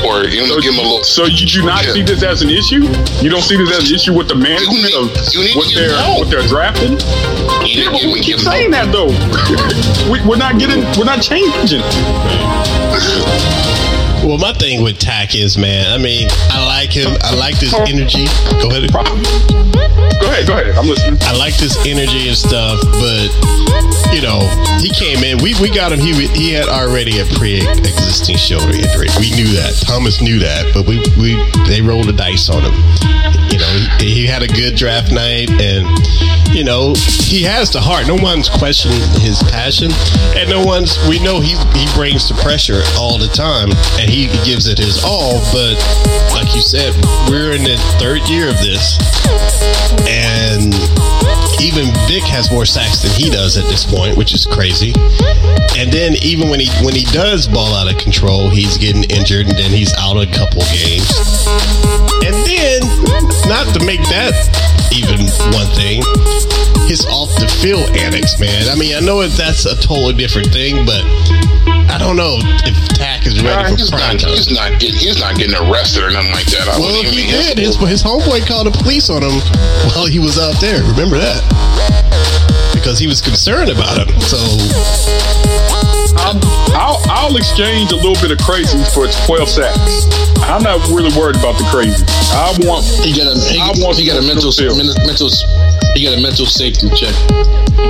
or 0.06 0.28
you 0.28 0.46
know, 0.46 0.60
give 0.62 0.74
him 0.74 0.82
a 0.82 0.86
little. 0.86 1.04
So 1.04 1.26
you 1.26 1.46
do 1.46 1.66
not 1.66 1.84
see 1.86 2.04
this 2.04 2.24
as 2.24 2.42
an 2.42 2.50
issue? 2.50 2.86
You 3.22 3.30
don't 3.30 3.44
see 3.44 3.58
this 3.58 3.72
as 3.74 3.90
an 3.90 3.96
issue 3.96 4.14
with 4.14 4.28
the 4.28 4.38
management 4.38 4.94
of 4.96 5.10
what 5.56 5.68
they're 5.74 5.98
what 6.18 6.30
they're 6.30 6.48
drafting? 6.48 6.98
Yeah, 7.66 7.92
but 7.92 8.04
we 8.12 8.22
keep 8.22 8.40
saying 8.40 8.72
that 8.72 8.92
though. 8.92 9.10
we, 10.12 10.22
we're 10.28 10.38
not 10.38 10.60
getting, 10.60 10.82
we're 10.98 11.06
not 11.06 11.22
changing. 11.22 11.82
Well, 14.24 14.38
my 14.38 14.54
thing 14.54 14.84
with 14.84 15.00
Takk 15.00 15.34
is, 15.34 15.58
man, 15.58 15.92
I 15.92 15.98
mean, 15.98 16.28
I 16.52 16.66
like 16.66 16.92
him. 16.92 17.18
I 17.24 17.34
like 17.36 17.58
this 17.60 17.74
energy. 17.74 18.26
Go 18.62 18.70
ahead. 18.70 18.92
Go 18.92 20.28
ahead, 20.28 20.46
go 20.46 20.54
ahead. 20.54 20.76
I'm 20.76 20.88
listening. 20.88 21.18
I 21.24 21.36
like 21.38 21.56
this 21.58 21.78
energy 21.86 22.28
and 22.28 22.38
stuff, 22.38 22.82
but 23.00 23.32
you 24.14 24.22
know, 24.22 24.44
he 24.82 24.90
came 24.90 25.24
in. 25.24 25.42
We, 25.42 25.56
we 25.62 25.70
got 25.70 25.92
him. 25.92 26.00
He 26.00 26.28
he 26.28 26.52
had 26.52 26.68
already 26.68 27.20
a 27.20 27.26
pre-existing 27.40 28.38
shoulder 28.38 28.76
injury. 28.76 29.08
We 29.18 29.32
knew 29.32 29.50
that. 29.56 29.82
Thomas 29.88 30.22
knew 30.22 30.40
that, 30.40 30.74
but 30.74 30.86
we 30.86 31.00
we 31.16 31.40
they 31.70 31.82
rolled 31.82 32.08
the 32.08 32.14
dice 32.14 32.50
on 32.50 32.62
him. 32.62 32.76
You 33.50 33.60
know, 33.60 33.72
he, 34.00 34.14
he 34.14 34.26
had 34.28 34.44
a 34.44 34.48
good 34.48 34.76
draft 34.76 35.12
night, 35.12 35.50
and 35.50 35.88
you 36.52 36.64
know, 36.64 36.94
he 37.30 37.44
has 37.44 37.70
the 37.70 37.80
heart. 37.80 38.08
No 38.08 38.16
one's 38.16 38.50
questioning 38.50 39.00
his 39.22 39.42
passion, 39.54 39.92
and 40.36 40.50
no 40.50 40.64
one's. 40.66 40.98
We 41.08 41.20
know 41.22 41.40
he 41.40 41.54
he 41.78 41.86
brings 41.94 42.28
the 42.28 42.36
pressure 42.42 42.82
all 42.98 43.18
the 43.18 43.30
time, 43.30 43.70
and 44.02 44.10
he 44.10 44.28
gives 44.44 44.68
it 44.68 44.78
his 44.78 45.04
all. 45.04 45.40
But 45.54 45.78
like 46.34 46.54
you 46.56 46.62
said, 46.62 46.94
we're 47.30 47.54
in 47.54 47.64
the 47.64 47.78
third 48.02 48.28
year 48.28 48.50
of 48.50 48.58
this, 48.58 48.98
and 50.10 50.74
even 51.62 51.94
Vic 52.08 52.24
has 52.24 52.52
more 52.52 52.66
sacks 52.66 53.04
than 53.04 53.12
he 53.12 53.30
does 53.30 53.58
at 53.58 53.66
this 53.66 53.86
point, 53.86 54.18
which 54.18 54.34
is 54.34 54.46
crazy. 54.46 54.94
And 55.78 55.92
then 55.92 56.16
even 56.24 56.50
when 56.50 56.60
he 56.60 56.70
when 56.84 56.96
he 56.96 57.06
does 57.14 57.48
ball 57.48 57.76
out 57.76 57.92
of 57.92 57.98
control, 58.00 58.50
he's 58.50 58.78
getting 58.78 59.04
injured, 59.06 59.48
and 59.48 59.58
then 59.58 59.72
he's 59.72 59.94
out 60.00 60.18
a 60.18 60.26
couple 60.26 60.62
games. 60.74 62.09
Not 63.50 63.66
to 63.74 63.82
make 63.84 64.02
that 64.14 64.32
even 64.94 65.26
one 65.58 65.66
thing, 65.74 66.06
his 66.86 67.02
off 67.10 67.34
the 67.42 67.50
field 67.62 67.90
antics, 67.98 68.38
man. 68.40 68.70
I 68.70 68.76
mean, 68.78 68.94
I 68.96 69.02
know 69.02 69.26
that 69.26 69.34
that's 69.34 69.66
a 69.66 69.74
totally 69.82 70.14
different 70.14 70.54
thing, 70.54 70.86
but 70.86 71.02
I 71.90 71.98
don't 71.98 72.14
know 72.16 72.38
if 72.62 72.78
Takk 72.94 73.26
is 73.26 73.42
ready 73.42 73.58
Uh, 73.58 73.70
for 73.74 73.78
he's, 73.82 73.90
prime 73.90 74.18
not, 74.18 74.20
time. 74.22 74.30
he's 74.38 74.52
not 74.54 74.72
getting 74.80 75.00
he's 75.02 75.18
not 75.20 75.34
getting 75.36 75.58
arrested 75.58 76.04
or 76.06 76.12
nothing 76.14 76.30
like 76.32 76.46
that. 76.54 76.70
I 76.70 76.78
Well, 76.78 76.94
wouldn't 76.94 77.10
he 77.18 77.26
did. 77.26 77.58
His, 77.58 77.76
his 77.90 78.04
homeboy 78.06 78.46
called 78.46 78.70
the 78.70 78.76
police 78.78 79.10
on 79.10 79.26
him 79.26 79.34
while 79.90 80.06
he 80.06 80.20
was 80.22 80.38
out 80.38 80.62
there. 80.62 80.86
Remember 80.86 81.18
that? 81.18 81.42
Because 82.74 83.00
he 83.02 83.08
was 83.10 83.20
concerned 83.20 83.70
about 83.74 83.98
him. 83.98 84.14
So 84.22 84.38
I'm, 86.30 86.38
I'll, 86.78 87.02
I'll 87.10 87.38
exchange 87.38 87.92
a 87.92 87.96
little 87.96 88.14
bit 88.22 88.30
of 88.30 88.38
crazy 88.46 88.78
for 88.94 89.10
12 89.26 89.50
sacks. 89.50 90.06
I'm 90.46 90.62
not 90.62 90.78
really 90.94 91.10
worried 91.18 91.42
about 91.42 91.58
the 91.58 91.66
crazy. 91.74 92.06
I 92.38 92.54
want. 92.70 92.86
He 92.86 93.18
got 93.18 93.34
a 93.34 93.36
he, 93.50 93.58
I 93.58 93.74
want 93.82 93.98
he 93.98 94.06
got 94.06 94.18
a 94.18 94.22
some 94.22 94.30
mental 94.30 94.54
mental 95.10 95.30
he 96.00 96.06
got 96.08 96.18
a 96.18 96.22
mental 96.22 96.46
safety 96.46 96.88
check. 96.96 97.12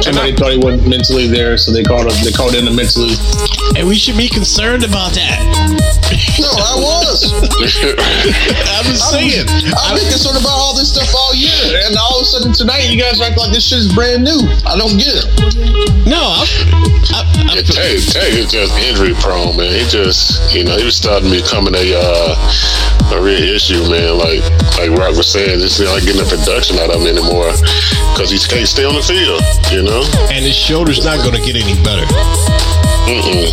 Somebody 0.02 0.34
thought 0.34 0.50
he 0.50 0.58
wasn't 0.58 0.90
mentally 0.90 1.28
there, 1.30 1.58
so 1.62 1.70
they 1.70 1.84
called 1.84 2.10
him. 2.10 2.18
They 2.26 2.34
called 2.34 2.58
in 2.58 2.66
a 2.66 2.74
mentally. 2.74 3.14
and 3.78 3.86
we 3.86 3.94
should 4.02 4.18
be 4.18 4.26
concerned 4.26 4.82
about 4.82 5.14
that. 5.14 5.38
No, 6.42 6.50
I 6.50 6.74
was. 6.82 7.30
I 8.66 8.82
was 8.90 8.98
saying. 9.14 9.46
I've 9.46 9.94
been 9.94 10.10
concerned 10.10 10.42
about 10.42 10.58
all 10.58 10.74
this 10.74 10.90
stuff 10.90 11.14
all 11.14 11.38
year, 11.38 11.86
and 11.86 11.94
all 12.02 12.18
of 12.18 12.26
a 12.26 12.26
sudden 12.26 12.54
tonight, 12.54 12.90
you 12.90 12.98
guys 12.98 13.22
act 13.22 13.38
like 13.38 13.54
this 13.54 13.70
shit 13.70 13.78
is 13.78 13.94
brand 13.94 14.26
new. 14.26 14.42
I 14.66 14.74
don't 14.74 14.98
get 14.98 15.14
it. 15.14 15.30
No, 16.10 16.18
I, 16.18 16.50
I, 17.14 17.22
I, 17.46 17.62
Tay, 17.62 18.02
Tay 18.02 18.42
is 18.42 18.50
just 18.50 18.74
injury 18.90 19.14
prone, 19.22 19.54
man. 19.54 19.70
He 19.70 19.86
just, 19.86 20.50
you 20.50 20.64
know, 20.64 20.78
he 20.78 20.86
was 20.86 20.98
starting 20.98 21.30
to 21.30 21.38
becoming 21.38 21.78
a 21.78 21.94
uh, 21.94 22.34
a 23.40 23.56
issue, 23.56 23.82
man. 23.90 24.18
Like 24.20 24.44
like 24.76 24.92
Rock 24.92 25.16
was 25.16 25.32
saying, 25.32 25.62
it's 25.64 25.80
not 25.80 26.02
getting 26.04 26.20
the 26.22 26.28
production 26.28 26.78
out 26.80 26.92
of 26.92 27.02
him 27.02 27.08
anymore 27.08 27.52
because 28.14 28.32
he 28.32 28.40
can't 28.40 28.68
stay 28.68 28.84
on 28.84 28.96
the 28.96 29.04
field, 29.04 29.40
you 29.72 29.84
know. 29.84 30.04
and 30.32 30.44
his 30.44 30.56
shoulder's 30.56 31.04
not 31.04 31.24
going 31.24 31.36
to 31.36 31.44
get 31.44 31.56
any 31.56 31.76
better. 31.84 32.06
Mm-mm. 33.08 33.50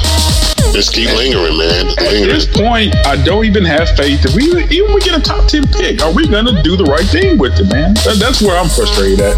Just 0.74 0.92
keep 0.92 1.08
lingering, 1.16 1.56
man. 1.56 1.86
Just 1.86 1.98
At 1.98 2.12
lingering. 2.12 2.28
this 2.34 2.46
point, 2.46 2.94
I 3.06 3.16
don't 3.24 3.46
even 3.46 3.64
have 3.64 3.88
faith. 3.96 4.26
If 4.26 4.34
we 4.34 4.44
even 4.68 4.92
we 4.92 5.00
get 5.00 5.16
a 5.16 5.22
top 5.22 5.48
ten 5.48 5.64
pick, 5.66 6.02
are 6.02 6.12
we 6.12 6.28
gonna 6.28 6.62
do 6.62 6.76
the 6.76 6.84
right 6.84 7.06
thing 7.06 7.38
with 7.38 7.56
it, 7.58 7.70
man? 7.72 7.94
That, 8.04 8.18
that's 8.20 8.42
where 8.42 8.58
I'm 8.58 8.68
frustrated 8.68 9.20
at. 9.24 9.36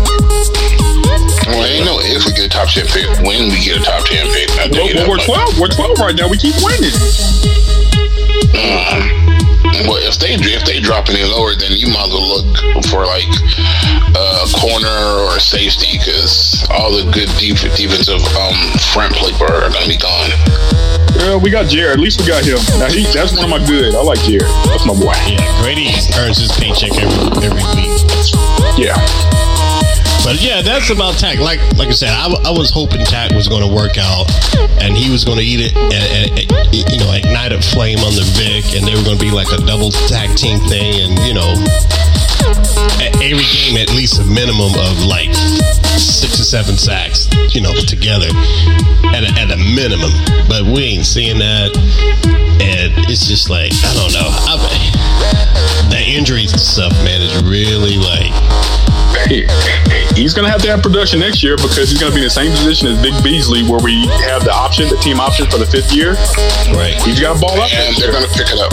Well, 1.46 1.64
ain't 1.64 1.86
no 1.86 2.00
if 2.02 2.26
we 2.26 2.32
get 2.32 2.46
a 2.46 2.48
top 2.48 2.68
ten 2.68 2.86
pick, 2.90 3.06
when 3.22 3.52
we 3.54 3.62
get 3.62 3.78
a 3.80 3.84
top 3.84 4.04
ten 4.04 4.26
pick. 4.34 4.50
I 4.58 4.66
Well, 4.72 4.90
well, 4.90 5.08
we're 5.08 5.22
twelve. 5.22 5.54
We're 5.60 5.70
twelve 5.70 5.98
right 6.00 6.16
now. 6.16 6.26
We 6.28 6.38
keep 6.38 6.56
winning. 6.64 6.90
Mm. 8.50 9.27
Well, 9.86 10.00
if 10.02 10.18
they 10.18 10.34
if 10.34 10.64
they 10.64 10.80
drop 10.80 11.08
any 11.08 11.22
lower, 11.22 11.54
then 11.54 11.72
you 11.72 11.86
might 11.88 12.08
as 12.08 12.12
well 12.12 12.42
look 12.42 12.50
for 12.90 13.06
like 13.06 13.28
a 14.16 14.46
corner 14.58 14.90
or 14.90 15.36
a 15.36 15.40
safety 15.40 15.98
because 15.98 16.66
all 16.70 16.90
the 16.90 17.04
good 17.12 17.30
def- 17.38 17.62
defensive 17.76 18.22
um, 18.34 18.56
front 18.90 19.14
play 19.14 19.30
are 19.46 19.70
gonna 19.70 19.86
be 19.86 19.96
gone. 20.00 20.30
Yeah, 21.18 21.36
we 21.36 21.50
got 21.50 21.68
Jarrett. 21.68 21.98
At 21.98 22.00
least 22.00 22.20
we 22.20 22.26
got 22.26 22.44
him. 22.44 22.58
Now 22.78 22.90
he 22.90 23.06
that's 23.12 23.34
one 23.34 23.44
of 23.44 23.50
my 23.50 23.62
good. 23.66 23.94
I 23.94 24.02
like 24.02 24.20
Jarrett. 24.26 24.50
That's 24.66 24.86
my 24.86 24.94
boy. 24.94 25.14
Yeah, 25.26 25.42
Grady 25.62 25.94
earns 26.18 26.38
his 26.38 26.52
paycheck 26.58 26.94
every 26.98 27.46
every 27.46 27.62
week. 27.76 27.94
Yeah. 28.78 28.98
But 30.28 30.44
yeah, 30.44 30.60
that's 30.60 30.90
about 30.90 31.16
Takk. 31.16 31.40
Like 31.40 31.56
like 31.80 31.88
I 31.88 31.96
said, 31.96 32.12
I, 32.12 32.52
was 32.52 32.68
hoping 32.68 33.00
Takk 33.00 33.32
was 33.32 33.48
going 33.48 33.64
to 33.64 33.72
work 33.72 33.96
out, 33.96 34.28
and 34.76 34.92
he 34.92 35.08
was 35.08 35.24
going 35.24 35.40
to 35.40 35.44
eat 35.44 35.72
it, 35.72 35.72
and, 35.72 35.96
and, 35.96 36.28
and, 36.36 36.92
you 36.92 37.00
know, 37.00 37.08
ignite 37.16 37.56
a 37.56 37.64
flame 37.64 37.96
on 38.04 38.12
the 38.12 38.28
Vic, 38.36 38.76
and 38.76 38.84
they 38.84 38.92
were 38.92 39.00
going 39.08 39.16
to 39.16 39.24
be 39.24 39.32
like 39.32 39.48
a 39.56 39.60
double 39.64 39.88
tag 39.88 40.36
team 40.36 40.60
thing, 40.68 41.00
and 41.00 41.16
you 41.24 41.32
know, 41.32 41.48
every 43.24 43.48
game 43.56 43.80
at 43.80 43.88
least 43.96 44.20
a 44.20 44.26
minimum 44.28 44.76
of 44.76 45.00
like 45.08 45.32
six 45.96 46.36
or 46.36 46.44
seven 46.44 46.76
sacks, 46.76 47.32
you 47.56 47.64
know, 47.64 47.72
together 47.88 48.28
at 49.16 49.24
a, 49.24 49.32
at 49.40 49.48
a 49.48 49.56
minimum. 49.56 50.12
But 50.44 50.68
we 50.68 50.92
ain't 50.92 51.08
seeing 51.08 51.40
that, 51.40 51.72
and 52.60 52.92
it's 53.08 53.24
just 53.24 53.48
like 53.48 53.72
I 53.80 53.96
don't 53.96 54.12
know. 54.12 54.28
I, 54.28 54.60
that 55.88 56.04
injury 56.04 56.44
stuff, 56.52 56.92
man, 57.00 57.24
is 57.24 57.32
really 57.48 57.96
like. 57.96 58.97
He- 59.26 59.46
he's 60.14 60.34
gonna 60.34 60.50
have 60.50 60.62
to 60.62 60.68
have 60.68 60.82
production 60.82 61.20
next 61.20 61.42
year 61.42 61.56
because 61.56 61.90
he's 61.90 61.98
gonna 62.00 62.14
be 62.14 62.20
in 62.20 62.24
the 62.24 62.30
same 62.30 62.50
position 62.52 62.88
as 62.88 62.98
Vic 62.98 63.14
Beasley, 63.22 63.62
where 63.64 63.80
we 63.80 64.06
have 64.28 64.44
the 64.44 64.52
option, 64.52 64.88
the 64.88 64.96
team 64.98 65.18
option 65.20 65.46
for 65.50 65.58
the 65.58 65.66
fifth 65.66 65.92
year. 65.92 66.14
Right. 66.74 66.94
He's 67.02 67.20
got 67.20 67.34
to 67.34 67.40
ball 67.40 67.60
up. 67.60 67.72
And 67.72 67.96
they're 67.96 68.12
gonna 68.12 68.28
pick 68.28 68.48
it 68.50 68.58
up. 68.58 68.70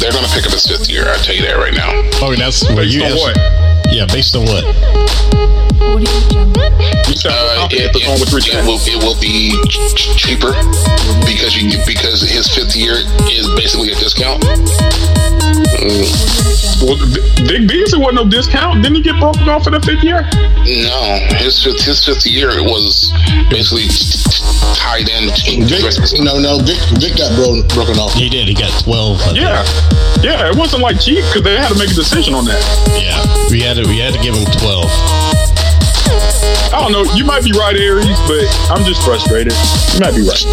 They're 0.00 0.12
gonna 0.12 0.28
pick 0.28 0.46
up 0.46 0.52
his 0.52 0.66
fifth 0.66 0.88
year. 0.90 1.08
I 1.08 1.16
tell 1.18 1.34
you 1.34 1.42
that 1.42 1.56
right 1.58 1.74
now. 1.74 1.90
Oh, 2.22 2.34
that's 2.36 2.64
where 2.68 2.76
Based 2.84 2.94
you 2.94 3.04
on 3.04 3.16
what? 3.16 3.36
Yeah, 3.94 4.06
based 4.10 4.34
on 4.34 4.42
what? 4.42 4.64
Uh, 7.26 7.68
it, 7.70 7.94
it, 7.94 8.02
it 8.02 8.66
will 8.66 8.76
it 8.82 8.98
will 9.00 9.14
be 9.22 9.54
ch- 9.70 9.94
ch- 9.94 10.16
cheaper 10.18 10.50
because 11.24 11.54
you 11.54 11.70
because 11.86 12.20
his 12.26 12.50
fifth 12.52 12.74
year 12.74 12.94
is 13.30 13.46
basically 13.54 13.92
a 13.92 13.94
discount. 13.94 14.42
Mm, 15.78 16.04
Well, 16.82 16.98
B- 17.14 17.22
Big 17.46 17.68
Beasley 17.68 17.98
wasn't 18.02 18.16
no 18.16 18.26
discount. 18.28 18.82
Didn't 18.82 18.96
he 18.96 19.02
get 19.02 19.18
broken 19.20 19.48
off 19.48 19.62
for 19.64 19.70
the 19.70 19.80
fifth 19.80 20.02
year? 20.02 20.26
no, 20.66 21.00
his 21.38 21.62
fifth 21.62 21.80
his 21.86 22.04
fifth 22.04 22.26
year 22.26 22.50
was 22.66 23.12
basically 23.48 23.86
t- 23.88 24.18
t- 24.18 24.42
tied 24.74 25.08
in. 25.08 25.30
Vic, 25.70 25.86
no, 26.20 26.36
no, 26.40 26.58
Vic, 26.60 26.76
Vic 27.00 27.16
got 27.16 27.30
bro- 27.38 27.62
broken 27.72 27.96
off. 27.96 28.12
He 28.12 28.28
did. 28.28 28.48
He 28.48 28.54
got 28.54 28.74
twelve. 28.82 29.20
I 29.22 29.32
think. 29.32 29.38
Yeah, 29.44 29.64
yeah. 30.20 30.50
It 30.50 30.56
wasn't 30.58 30.82
like 30.82 31.00
cheap 31.00 31.24
because 31.30 31.44
they 31.46 31.56
had 31.56 31.68
to 31.72 31.78
make 31.78 31.88
a 31.92 31.96
decision 31.96 32.34
on 32.34 32.44
that. 32.44 32.60
Yeah, 32.92 33.16
we 33.48 33.60
had 33.64 33.76
to 33.80 33.83
we 33.86 33.98
had 33.98 34.14
to 34.14 34.20
give 34.20 34.34
him 34.34 34.44
twelve. 34.58 35.33
I 36.74 36.80
don't 36.80 36.90
know. 36.90 37.04
You 37.14 37.24
might 37.24 37.44
be 37.44 37.52
right, 37.52 37.76
Aries, 37.76 38.18
but 38.26 38.42
I'm 38.68 38.82
just 38.82 39.04
frustrated. 39.04 39.52
You 39.94 40.00
might 40.00 40.14
be 40.14 40.22
right. 40.26 40.42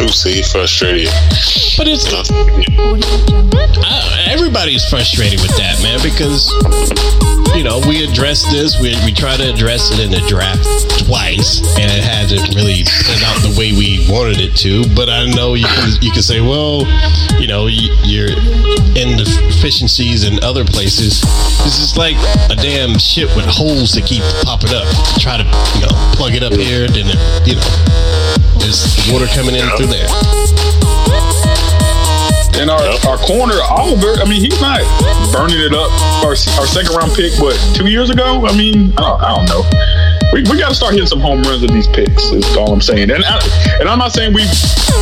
Oopsie, 0.00 0.40
frustrated. 0.50 1.08
But 1.76 1.86
it's 1.86 2.10
uh, 2.10 2.24
I, 3.84 4.28
everybody's 4.32 4.88
frustrated 4.88 5.40
with 5.40 5.54
that, 5.56 5.80
man, 5.82 6.00
because 6.02 6.50
you 7.54 7.62
know 7.62 7.80
we 7.86 8.04
address 8.08 8.44
this. 8.50 8.80
We 8.80 8.96
we 9.04 9.12
try 9.12 9.36
to 9.36 9.52
address 9.52 9.92
it 9.92 10.00
in 10.00 10.10
the 10.10 10.24
draft 10.26 10.64
twice, 11.04 11.60
and 11.76 11.90
it 11.92 12.02
hasn't 12.02 12.54
really 12.54 12.82
turned 12.84 13.22
out 13.24 13.42
the 13.44 13.54
way 13.58 13.72
we 13.72 14.06
wanted 14.08 14.40
it 14.40 14.56
to. 14.64 14.84
But 14.96 15.08
I 15.08 15.26
know 15.28 15.54
you 15.54 15.66
can 15.66 15.92
you 16.00 16.10
can 16.10 16.22
say, 16.22 16.40
well, 16.40 16.86
you 17.38 17.46
know, 17.48 17.66
you, 17.66 17.92
you're 18.02 18.32
in 18.96 19.16
deficiencies 19.16 20.24
in 20.24 20.42
other 20.42 20.64
places. 20.64 21.20
This 21.64 21.78
is 21.78 21.96
like 21.96 22.16
a 22.50 22.56
damn 22.56 22.98
ship 22.98 23.28
with 23.36 23.46
holes 23.46 23.92
to 23.92 24.00
keep 24.00 24.21
popping 24.44 24.74
up. 24.74 24.86
Try 25.18 25.36
to 25.38 25.46
you 25.76 25.82
know 25.86 25.94
plug 26.16 26.34
it 26.34 26.42
up 26.42 26.52
here, 26.52 26.86
then 26.88 27.06
it, 27.08 27.18
you 27.46 27.56
know 27.56 27.68
there's 28.58 28.82
water 29.10 29.26
coming 29.34 29.54
in 29.54 29.66
through 29.76 29.90
there. 29.90 30.08
And 32.60 32.70
our, 32.70 32.78
our 33.08 33.18
corner, 33.18 33.58
Oliver, 33.70 34.20
I 34.20 34.24
mean, 34.28 34.40
he's 34.40 34.60
not 34.60 34.78
burning 35.32 35.58
it 35.58 35.74
up. 35.74 35.90
Our, 36.22 36.30
our 36.30 36.66
second 36.66 36.94
round 36.94 37.12
pick, 37.12 37.32
what, 37.40 37.58
two 37.74 37.90
years 37.90 38.10
ago? 38.10 38.46
I 38.46 38.56
mean, 38.56 38.92
I 38.92 39.02
don't, 39.02 39.20
I 39.20 39.34
don't 39.34 39.48
know. 39.48 39.62
We, 40.32 40.40
we 40.48 40.58
got 40.58 40.70
to 40.70 40.74
start 40.74 40.94
hitting 40.94 41.06
some 41.06 41.20
home 41.20 41.42
runs 41.42 41.60
with 41.60 41.72
these 41.72 41.86
picks, 41.86 42.32
is 42.32 42.56
all 42.56 42.72
I'm 42.72 42.80
saying. 42.80 43.10
And, 43.10 43.22
I, 43.22 43.36
and 43.80 43.88
I'm 43.88 43.98
not 43.98 44.12
saying 44.12 44.32
we've 44.32 44.48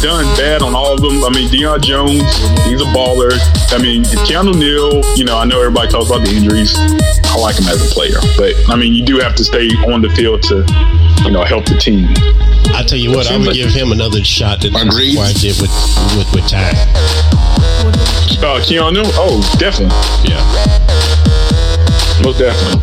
done 0.02 0.26
bad 0.36 0.60
on 0.60 0.74
all 0.74 0.92
of 0.92 1.00
them. 1.00 1.22
I 1.22 1.30
mean, 1.30 1.48
Deion 1.48 1.80
Jones, 1.82 2.26
he's 2.66 2.82
a 2.82 2.90
baller. 2.90 3.30
I 3.70 3.78
mean, 3.80 4.02
Keanu 4.26 4.58
Neal, 4.58 5.04
you 5.16 5.24
know, 5.24 5.38
I 5.38 5.44
know 5.44 5.60
everybody 5.60 5.88
talks 5.88 6.10
about 6.10 6.26
the 6.26 6.34
injuries. 6.34 6.74
I 7.30 7.36
like 7.38 7.54
him 7.54 7.68
as 7.68 7.78
a 7.78 7.94
player. 7.94 8.18
But, 8.36 8.54
I 8.68 8.74
mean, 8.74 8.92
you 8.92 9.04
do 9.04 9.18
have 9.18 9.36
to 9.36 9.44
stay 9.44 9.68
on 9.86 10.02
the 10.02 10.10
field 10.10 10.42
to, 10.50 10.66
you 11.22 11.30
know, 11.30 11.44
help 11.44 11.64
the 11.66 11.78
team. 11.78 12.08
I 12.74 12.82
tell 12.82 12.98
you 12.98 13.10
what, 13.10 13.30
I 13.30 13.38
would 13.38 13.54
give 13.54 13.70
him 13.70 13.92
another 13.92 14.24
shot 14.24 14.62
that 14.62 14.74
Agreed. 14.74 15.16
I 15.16 15.32
did 15.34 15.60
with 15.60 15.70
with 16.18 16.26
with 16.34 16.48
Ty. 16.48 16.70
Uh, 18.42 18.58
Keanu? 18.66 19.04
Oh, 19.14 19.38
definitely. 19.58 19.94
Yeah. 20.28 20.40
Most 22.22 22.38
definitely. 22.38 22.80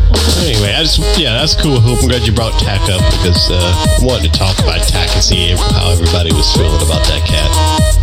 Anyway, 0.50 0.74
I 0.74 0.82
just 0.82 0.98
yeah, 1.18 1.38
that's 1.38 1.54
cool. 1.54 1.80
Hoop. 1.80 2.02
I'm 2.02 2.08
glad 2.08 2.26
you 2.26 2.32
brought 2.32 2.58
Takk 2.58 2.82
up 2.90 3.02
because 3.18 3.50
uh, 3.50 3.58
I 3.58 4.04
wanted 4.04 4.32
to 4.32 4.38
talk 4.38 4.58
about 4.58 4.82
Takk 4.82 5.10
and 5.14 5.22
see 5.22 5.54
how 5.54 5.90
everybody 5.90 6.32
was 6.34 6.50
feeling 6.54 6.82
about 6.82 7.06
that 7.06 7.22
cat. 7.22 7.46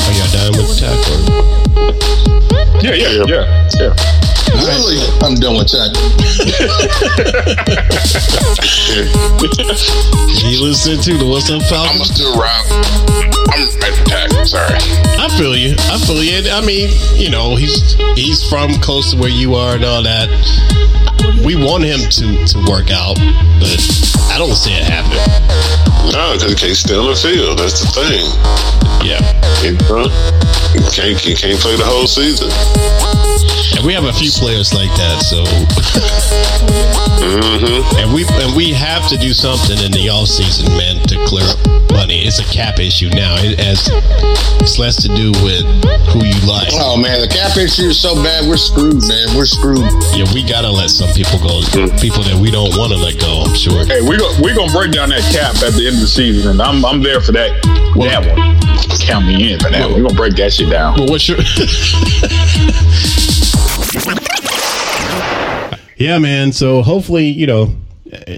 Are 0.07 0.15
y'all 0.15 0.31
done 0.31 0.55
with 0.55 0.71
Takk? 0.79 0.95
Or? 1.11 1.19
Yeah, 2.79 2.95
yeah, 2.95 3.23
yeah, 3.27 3.43
yeah. 3.79 3.91
Literally, 4.55 5.01
I'm 5.23 5.35
done 5.35 5.57
with 5.57 5.71
that. 5.75 5.91
You 10.45 10.63
listen 10.63 11.01
to 11.01 11.17
the 11.17 11.25
What's 11.25 11.49
Up 11.49 11.61
I'm 11.71 11.99
still 12.05 12.39
rap. 12.39 12.63
I'm 13.51 13.67
ready 13.81 13.95
for 13.97 14.05
tag. 14.05 14.31
Sorry. 14.47 14.77
I 15.19 15.27
feel 15.37 15.55
you. 15.55 15.75
I 15.91 15.97
feel 16.05 16.23
you. 16.23 16.49
I 16.51 16.61
mean, 16.65 16.89
you 17.15 17.29
know, 17.29 17.55
he's 17.55 17.93
he's 18.15 18.47
from 18.47 18.73
close 18.75 19.11
to 19.11 19.17
where 19.17 19.29
you 19.29 19.55
are 19.55 19.75
and 19.75 19.83
all 19.83 20.03
that. 20.03 20.29
We 21.45 21.55
want 21.55 21.83
him 21.83 21.99
to 21.99 22.45
to 22.47 22.57
work 22.65 22.89
out, 22.89 23.21
but 23.61 23.77
I 24.33 24.37
don't 24.39 24.55
see 24.55 24.73
it 24.73 24.81
happen. 24.81 25.13
No, 26.11 26.33
because 26.33 26.49
he 26.49 26.55
can't 26.55 26.75
stay 26.75 26.95
on 26.95 27.05
the 27.05 27.15
field. 27.15 27.59
That's 27.59 27.79
the 27.81 27.87
thing. 27.93 28.25
Yeah. 29.05 29.21
You 29.61 29.77
know? 29.85 30.09
You 30.73 30.81
can't, 30.91 31.23
you 31.23 31.35
can't 31.35 31.59
play 31.59 31.75
the 31.77 31.85
whole 31.85 32.07
season. 32.07 32.49
And 33.85 33.93
we 33.93 34.01
have 34.01 34.09
a 34.09 34.17
few 34.17 34.31
players 34.31 34.73
like 34.73 34.89
that. 34.97 35.21
So, 35.21 35.45
Mm-hmm. 37.21 37.97
and 38.01 38.13
we 38.13 38.25
and 38.41 38.55
we 38.57 38.73
have 38.73 39.07
to 39.09 39.17
do 39.17 39.29
something 39.29 39.77
in 39.77 39.91
the 39.93 40.09
off 40.09 40.25
season, 40.27 40.65
man, 40.73 40.97
to 41.05 41.15
clear 41.29 41.45
up 41.45 41.57
money. 41.93 42.25
It's 42.25 42.39
a 42.41 42.45
cap 42.49 42.79
issue 42.79 43.09
now. 43.13 43.37
It 43.37 43.61
has 43.61 43.85
it's 44.61 44.77
less 44.81 44.97
to 45.05 45.09
do 45.13 45.29
with 45.45 45.61
who 46.09 46.25
you 46.25 46.39
like. 46.49 46.73
Oh 46.81 46.97
man, 46.97 47.21
the 47.21 47.29
cap 47.29 47.57
issue 47.57 47.93
is 47.93 47.99
so 48.01 48.17
bad. 48.25 48.49
We're 48.49 48.57
screwed, 48.57 49.05
man. 49.05 49.37
We're 49.37 49.45
screwed. 49.45 49.85
Yeah, 50.17 50.25
we 50.33 50.41
gotta 50.41 50.69
let 50.69 50.89
some 50.89 51.13
people 51.13 51.37
go. 51.37 51.61
People 52.01 52.25
that 52.25 52.37
we 52.41 52.49
don't 52.49 52.73
want 52.77 52.89
to 52.89 52.97
let 52.97 53.21
go. 53.21 53.45
I'm 53.45 53.53
sure. 53.53 53.85
Hey, 53.85 54.01
we 54.01 54.17
go 54.17 54.25
we 54.41 54.53
gonna 54.57 54.73
break 54.73 54.93
down 54.97 55.09
that 55.13 55.21
cap 55.29 55.61
at 55.61 55.77
the 55.77 55.85
end 55.85 56.01
of 56.01 56.05
the 56.05 56.09
season, 56.09 56.57
and 56.57 56.61
I'm 56.61 56.81
I'm 56.85 57.05
there 57.05 57.21
for 57.21 57.33
that. 57.37 57.53
that 58.01 58.21
one. 58.25 58.41
Count 58.97 59.29
me 59.29 59.53
in 59.53 59.61
for 59.61 59.69
that. 59.69 59.85
We're 59.93 60.01
gonna 60.01 60.17
break 60.17 60.33
that 60.41 60.53
shit 60.53 60.73
down. 60.73 60.97
But 60.97 61.09
what's 61.13 61.29
your? 61.29 61.37
yeah, 65.97 66.17
man. 66.19 66.51
So 66.51 66.81
hopefully, 66.81 67.27
you 67.27 67.47
know, 67.47 67.75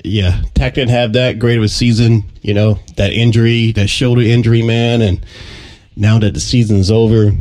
yeah, 0.04 0.42
Takk 0.54 0.76
didn't 0.76 0.92
have 0.92 1.14
that 1.14 1.40
great 1.40 1.58
of 1.58 1.64
a 1.64 1.70
season. 1.70 2.24
You 2.42 2.54
know, 2.54 2.80
that 2.96 3.12
injury, 3.12 3.72
that 3.74 3.90
shoulder 3.90 4.22
injury, 4.22 4.62
man, 4.62 5.02
and 5.02 5.26
now 5.96 6.20
that 6.20 6.34
the 6.34 6.40
season's 6.40 6.92
over, 6.92 7.32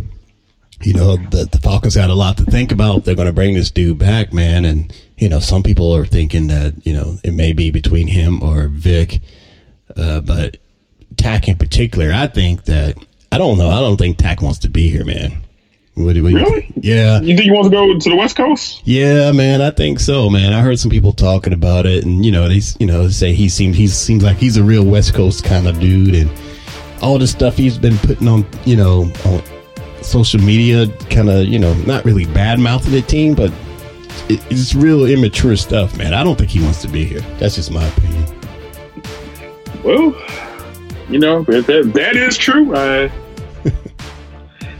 you 0.83 0.93
know, 0.93 1.17
the, 1.17 1.49
the 1.51 1.59
Falcons 1.63 1.95
had 1.95 2.11
a 2.11 2.15
lot 2.15 2.37
to 2.39 2.45
think 2.45 2.73
about. 2.73 3.05
They're 3.05 3.15
going 3.15 3.27
to 3.27 3.33
bring 3.33 3.55
this 3.55 3.71
dude 3.71 3.99
back, 3.99 4.33
man. 4.33 4.65
And, 4.65 4.93
you 5.19 5.29
know, 5.29 5.41
some 5.41 5.63
people 5.63 5.95
are 5.95 6.07
thinking 6.07 6.49
that, 6.49 6.87
you 6.87 6.93
know, 6.93 7.19
it 7.25 7.33
may 7.33 7.53
be 7.53 7.71
between 7.71 8.09
him 8.09 8.43
or 8.43 8.69
Vic. 8.69 9.21
Uh, 9.97 10.21
but 10.21 10.59
Takk 11.17 11.49
in 11.49 11.57
particular, 11.57 12.13
I 12.13 12.27
think 12.27 12.65
that, 12.65 12.97
I 13.33 13.39
don't 13.39 13.59
know. 13.59 13.71
I 13.71 13.81
don't 13.81 13.97
think 13.97 14.19
Takk 14.19 14.43
wants 14.43 14.59
to 14.61 14.69
be 14.69 14.89
here, 14.89 15.05
man. 15.05 15.43
What 15.97 16.13
do 16.13 16.21
you 16.21 16.37
Really? 16.37 16.71
Yeah. 16.77 17.21
You 17.23 17.35
think 17.35 17.41
he 17.41 17.51
wants 17.51 17.69
to 17.69 17.75
go 17.75 17.99
to 17.99 18.11
the 18.11 18.17
West 18.17 18.37
Coast? 18.37 18.83
Yeah, 18.85 19.33
man, 19.33 19.63
I 19.63 19.71
think 19.71 19.99
so, 19.99 20.29
man. 20.29 20.53
I 20.53 20.61
heard 20.61 20.79
some 20.79 20.91
people 20.91 21.15
talking 21.15 21.55
about 21.55 21.87
it, 21.87 22.05
and 22.05 22.23
you 22.23 22.31
know, 22.31 22.47
they 22.49 22.61
you 22.79 22.87
know 22.87 23.09
say 23.09 23.33
he 23.33 23.49
seems 23.49 23.79
he 23.79 23.87
seems 23.87 24.23
like 24.23 24.37
he's 24.37 24.59
a 24.59 24.63
real 24.63 24.85
West 24.85 25.15
Coast 25.15 25.43
kind 25.43 25.67
of 25.67 25.81
dude, 25.81 26.15
and 26.15 26.31
all 27.01 27.19
the 27.19 27.27
stuff 27.27 27.57
he's 27.57 27.79
been 27.79 27.97
putting 27.99 28.29
on, 28.29 28.47
you 28.67 28.77
know, 28.77 29.11
on 29.25 29.43
social 30.03 30.39
media, 30.39 30.87
kind 31.09 31.31
of 31.31 31.47
you 31.47 31.59
know, 31.59 31.73
not 31.85 32.05
really 32.05 32.27
bad 32.27 32.61
mouthing 32.61 32.93
the 32.93 33.01
team, 33.01 33.35
but 33.35 33.51
it, 34.29 34.45
it's 34.51 34.75
real 34.75 35.07
immature 35.07 35.57
stuff, 35.57 35.97
man. 35.97 36.13
I 36.13 36.23
don't 36.23 36.37
think 36.37 36.51
he 36.51 36.63
wants 36.63 36.83
to 36.83 36.89
be 36.89 37.07
here. 37.07 37.21
That's 37.39 37.55
just 37.55 37.71
my 37.71 37.87
opinion. 37.87 38.27
Well, 39.83 40.15
you 41.09 41.19
know, 41.19 41.43
that 41.45 41.93
that 41.95 42.17
is 42.17 42.37
true. 42.37 42.75
Uh, 42.75 43.09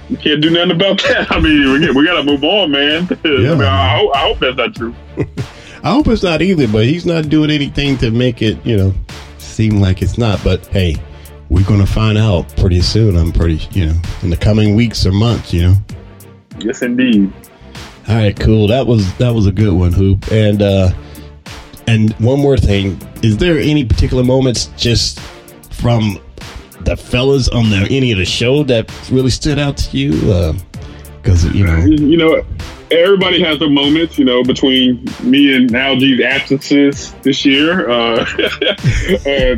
you 0.09 0.17
can't 0.17 0.41
do 0.41 0.51
nothing 0.51 0.73
about 0.73 1.03
that. 1.03 1.27
I 1.31 1.41
mean, 1.41 1.73
we, 1.73 1.91
we 1.91 2.07
got 2.07 2.17
to 2.17 2.23
move 2.23 2.45
on, 2.45 2.71
man. 2.71 3.09
I, 3.25 3.29
mean, 3.29 3.63
I, 3.63 3.99
hope, 3.99 4.15
I 4.15 4.19
hope 4.19 4.39
that's 4.39 4.57
not 4.57 4.75
true. 4.75 4.95
I 5.83 5.91
hope 5.91 6.09
it's 6.09 6.23
not 6.23 6.43
either, 6.43 6.67
but 6.69 6.85
he's 6.85 7.07
not 7.07 7.29
doing 7.29 7.51
anything 7.51 7.97
to 7.99 8.11
make 8.11 8.43
it, 8.43 8.65
you 8.67 8.77
know, 8.77 8.95
seem 9.39 9.81
like 9.81 10.03
it's 10.03 10.19
not. 10.19 10.43
But 10.43 10.67
hey, 10.67 10.97
we're 11.49 11.65
gonna 11.65 11.87
find 11.87 12.19
out 12.19 12.49
pretty 12.57 12.81
soon. 12.81 13.17
I'm 13.17 13.31
pretty, 13.31 13.61
you 13.71 13.87
know, 13.87 14.01
in 14.23 14.31
the 14.31 14.37
coming 14.37 14.75
weeks 14.75 15.07
or 15.07 15.13
months, 15.13 15.53
you 15.53 15.63
know. 15.63 15.75
Yes, 16.59 16.83
indeed. 16.83 17.33
All 18.09 18.17
right, 18.17 18.39
cool. 18.39 18.67
That 18.67 18.87
was 18.87 19.15
that 19.19 19.33
was 19.33 19.47
a 19.47 19.53
good 19.53 19.75
one, 19.75 19.93
Hoop. 19.93 20.27
And 20.33 20.61
uh 20.61 20.93
and 21.87 22.13
one 22.15 22.41
more 22.41 22.57
thing, 22.57 23.01
is 23.23 23.37
there 23.37 23.59
any 23.59 23.85
particular 23.85 24.25
moments 24.25 24.67
just 24.77 25.21
from 25.71 26.19
the 26.87 26.97
fellas 26.97 27.49
on 27.49 27.69
the 27.69 27.87
any 27.91 28.13
of 28.13 28.19
the 28.19 28.25
show 28.25 28.63
that 28.65 28.91
really 29.11 29.31
stood 29.31 29.59
out 29.59 29.77
to 29.77 29.97
you? 29.97 30.13
Because 31.21 31.45
you 31.55 31.67
know, 31.67 31.77
You 31.85 32.17
know, 32.17 32.43
everybody 32.91 33.43
has 33.43 33.59
their 33.59 33.69
moments. 33.69 34.19
You 34.19 34.25
know, 34.25 34.43
between 34.43 35.05
me 35.23 35.55
and 35.55 35.69
LG's 35.71 36.23
absences 36.23 37.13
this 37.23 37.45
year. 37.45 37.91
Uh, 37.91 38.25
uh, 39.27 39.57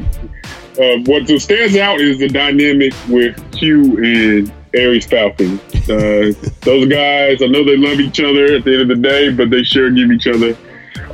uh, 0.80 0.96
what 1.06 1.28
stands 1.40 1.76
out 1.76 2.00
is 2.00 2.18
the 2.18 2.28
dynamic 2.28 2.92
with 3.08 3.36
Q 3.52 3.96
and 3.98 4.52
Aries 4.74 5.06
Falcon. 5.06 5.58
Uh, 5.74 6.32
those 6.60 6.86
guys, 6.86 7.42
I 7.42 7.46
know 7.46 7.64
they 7.64 7.76
love 7.76 7.98
each 7.98 8.20
other 8.20 8.54
at 8.54 8.64
the 8.64 8.72
end 8.72 8.82
of 8.82 8.88
the 8.88 9.02
day, 9.02 9.30
but 9.30 9.50
they 9.50 9.64
sure 9.64 9.90
give 9.90 10.12
each 10.12 10.26
other 10.26 10.56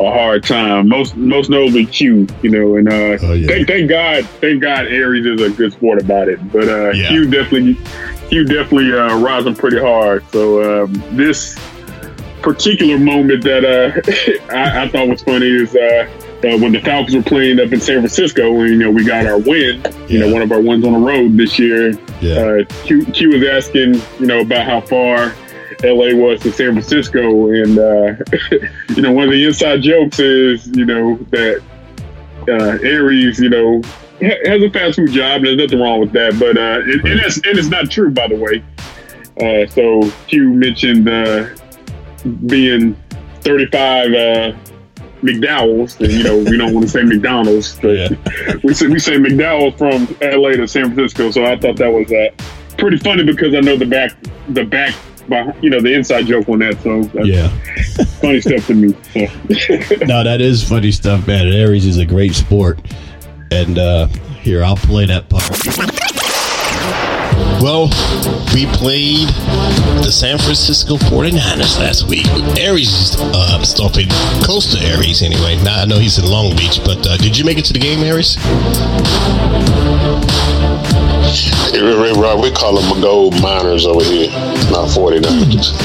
a 0.01 0.11
hard 0.11 0.43
time. 0.45 0.89
Most 0.89 1.17
most 1.17 1.51
notably 1.51 1.87
Q, 1.87 2.27
you 2.43 2.51
know, 2.51 2.77
and 2.77 2.89
uh, 2.89 3.19
thank 3.19 3.67
thank 3.67 3.89
God, 3.89 4.25
thank 4.41 4.61
God 4.63 4.87
Aries 4.87 5.27
is 5.27 5.41
a 5.41 5.51
good 5.51 5.73
sport 5.73 6.01
about 6.01 6.29
it. 6.29 6.41
But 6.53 6.69
uh, 6.69 6.91
Yeah. 6.91 7.09
Q 7.09 7.31
definitely 7.31 7.79
Q 8.29 8.45
definitely 8.45 8.93
uh, 8.93 9.19
rising 9.19 9.55
pretty 9.55 9.79
hard. 9.79 10.25
So 10.33 10.85
um, 10.85 10.93
this 11.13 11.57
particular 12.43 12.99
moment 12.99 13.43
that 13.45 13.65
uh, 13.65 14.53
I, 14.55 14.85
I 14.85 14.89
thought 14.89 15.09
was 15.09 15.23
funny 15.23 15.47
is 15.49 15.75
uh, 15.75 16.09
uh, 16.45 16.59
when 16.59 16.73
the 16.73 16.81
Falcons 16.81 17.15
were 17.17 17.23
playing 17.23 17.59
up 17.59 17.73
in 17.73 17.81
San 17.81 18.01
Francisco, 18.01 18.61
and 18.61 18.69
you 18.71 18.77
know 18.77 18.91
we 18.91 19.05
got 19.05 19.25
our 19.27 19.39
win, 19.39 19.83
you 20.09 20.19
know, 20.19 20.31
one 20.31 20.43
of 20.43 20.53
our 20.53 20.61
wins 20.61 20.85
on 20.85 20.93
the 20.93 20.99
road 20.99 21.37
this 21.39 21.59
year. 21.59 21.93
Uh, 22.61 22.65
Q, 22.85 23.07
Q 23.07 23.31
was 23.31 23.43
asking, 23.49 23.95
you 24.21 24.27
know, 24.27 24.41
about 24.41 24.67
how 24.67 24.81
far 24.83 25.35
LA 25.83 26.15
was 26.15 26.41
to 26.43 26.53
San 26.53 26.73
Francisco, 26.73 27.51
and 27.51 27.79
uh, 27.79 28.15
you 28.95 29.03
know, 29.03 29.13
one 29.13 29.25
of 29.25 29.31
the 29.31 29.45
inside 29.45 29.83
jokes 29.83 30.19
is, 30.19 30.67
you 30.69 30.85
know, 30.85 31.17
that 31.31 31.63
uh, 32.49 32.79
Aries, 32.83 33.41
you 33.41 33.49
know, 33.49 33.83
ha- 34.21 34.41
has 34.47 34.63
a 34.63 34.71
fast 34.71 34.97
food 34.97 35.11
job. 35.11 35.43
There's 35.43 35.57
nothing 35.57 35.81
wrong 35.81 36.01
with 36.01 36.13
that, 36.13 36.39
but 36.39 36.57
uh, 36.57 36.81
it, 36.85 37.05
and, 37.05 37.21
it's, 37.21 37.37
and 37.37 37.59
it's 37.59 37.69
not 37.69 37.91
true, 37.91 38.11
by 38.11 38.29
the 38.29 38.37
way. 38.37 38.63
Uh, 39.41 39.69
so 39.69 40.11
Q 40.29 40.51
mentioned 40.51 41.09
uh, 41.09 41.49
being 42.47 42.95
35 43.41 44.13
uh, 44.13 44.53
McDowell's, 45.23 45.99
and 46.01 46.13
you 46.13 46.23
know 46.23 46.39
we 46.39 46.57
don't 46.57 46.73
want 46.73 46.87
to 46.87 46.93
say 46.93 47.03
McDonald's, 47.03 47.79
but 47.81 48.17
we 48.65 48.75
say 48.75 48.87
we 48.87 48.99
say 48.99 49.17
McDowell's 49.17 49.77
from 49.77 50.07
LA 50.21 50.51
to 50.51 50.69
San 50.69 50.95
Francisco. 50.95 51.31
So 51.31 51.45
I 51.45 51.59
thought 51.59 51.77
that 51.77 51.89
was 51.89 52.13
uh, 52.13 52.29
pretty 52.77 52.99
funny 52.99 53.25
because 53.25 53.55
I 53.55 53.61
know 53.61 53.77
the 53.77 53.87
back 53.87 54.13
the 54.49 54.65
back. 54.65 54.95
Beh- 55.29 55.63
You 55.63 55.71
know 55.71 55.81
the 55.81 55.95
inside 55.95 56.27
joke 56.27 56.49
on 56.49 56.59
that, 56.61 56.81
so 56.83 57.03
that's 57.05 57.27
Yeah. 57.27 57.49
funny 58.21 58.41
stuff 58.41 58.67
to 58.69 58.75
me. 58.75 58.95
So. 59.13 59.21
no, 60.07 60.23
that 60.25 60.39
is 60.41 60.63
funny 60.67 60.93
stuff, 60.93 61.27
man. 61.27 61.47
And 61.47 61.55
Aries 61.57 61.87
is 61.87 61.99
a 61.99 62.07
great 62.07 62.35
sport. 62.35 62.79
And 63.51 63.79
uh 63.79 64.07
here, 64.43 64.63
I'll 64.65 64.77
play 64.77 65.07
that 65.07 65.29
part. 65.31 65.49
Well, 67.63 67.87
we 68.53 68.67
played 68.77 69.29
the 70.05 70.11
San 70.13 70.37
Francisco 70.39 70.97
49ers 70.97 71.79
last 71.79 72.07
week. 72.11 72.27
Aries 72.59 72.93
is 72.93 73.17
uh, 73.19 73.63
stomping 73.63 74.09
close 74.43 74.71
to 74.77 74.85
Aries 74.87 75.23
anyway. 75.23 75.57
Now, 75.65 75.81
I 75.81 75.85
know 75.87 75.99
he's 75.99 76.19
in 76.19 76.27
Long 76.31 76.55
Beach, 76.57 76.81
but 76.85 77.07
uh, 77.07 77.17
did 77.17 77.39
you 77.39 77.45
make 77.47 77.57
it 77.57 77.65
to 77.67 77.73
the 77.73 77.79
game, 77.79 78.01
Aries? 78.01 78.37
Hey, 81.35 81.83
Ray 81.83 82.13
Rob, 82.15 82.39
we 82.41 82.53
call 82.53 82.79
them 82.79 83.01
gold 83.03 83.35
miners 83.43 83.87
over 83.87 84.05
here, 84.05 84.31
not 84.71 84.87
49ers. 84.87 85.75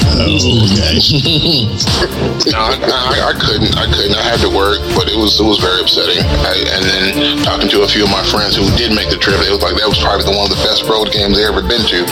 Oh, 2.50 2.50
no, 2.50 2.56
I, 2.56 2.74
I, 2.76 3.30
I 3.30 3.32
couldn't. 3.36 3.76
I 3.76 3.84
couldn't. 3.86 4.16
I 4.16 4.22
had 4.22 4.40
to 4.40 4.48
work, 4.50 4.80
but 4.96 5.08
it 5.08 5.16
was 5.16 5.38
it 5.40 5.44
was 5.46 5.58
very 5.60 5.80
upsetting. 5.80 6.18
I, 6.44 6.54
and 6.76 6.84
then 6.84 7.38
talking 7.44 7.68
to 7.68 7.82
a 7.82 7.88
few 7.88 8.04
of 8.04 8.10
my 8.10 8.22
friends 8.26 8.56
who 8.56 8.64
did 8.76 8.92
make 8.94 9.08
the 9.10 9.16
trip, 9.16 9.40
it 9.40 9.50
was 9.50 9.62
like 9.62 9.74
that 9.76 9.88
was 9.88 9.98
probably 10.00 10.24
the 10.28 10.36
one 10.36 10.50
of 10.50 10.56
the 10.56 10.62
best 10.64 10.84
road 10.88 11.10
games 11.12 11.36
they 11.36 11.44
ever 11.46 11.62
been 11.62 11.82
to. 11.88 12.04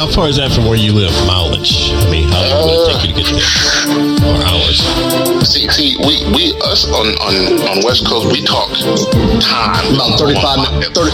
How 0.00 0.06
far 0.08 0.28
is 0.28 0.36
that 0.36 0.52
from 0.52 0.64
where 0.66 0.76
you 0.78 0.92
live? 0.92 1.12
Mileage? 1.26 1.90
I 1.92 2.08
mean, 2.10 2.28
how 2.30 2.42
long 2.46 2.68
would 2.68 2.74
it 2.74 2.86
take 2.94 3.02
you 3.04 3.12
to 3.12 3.16
get 3.20 3.26
there? 3.32 3.44
Or 4.24 4.40
hours? 4.48 4.80
See, 5.44 5.68
see, 5.68 5.96
we, 6.00 6.24
we 6.32 6.54
us 6.64 6.88
on, 6.88 7.06
on, 7.20 7.34
on 7.68 7.76
West 7.84 8.06
Coast, 8.06 8.32
we 8.32 8.40
talk 8.44 8.70
time. 9.40 9.94
About 9.94 10.18
35, 10.18 10.66
30, 10.94 11.10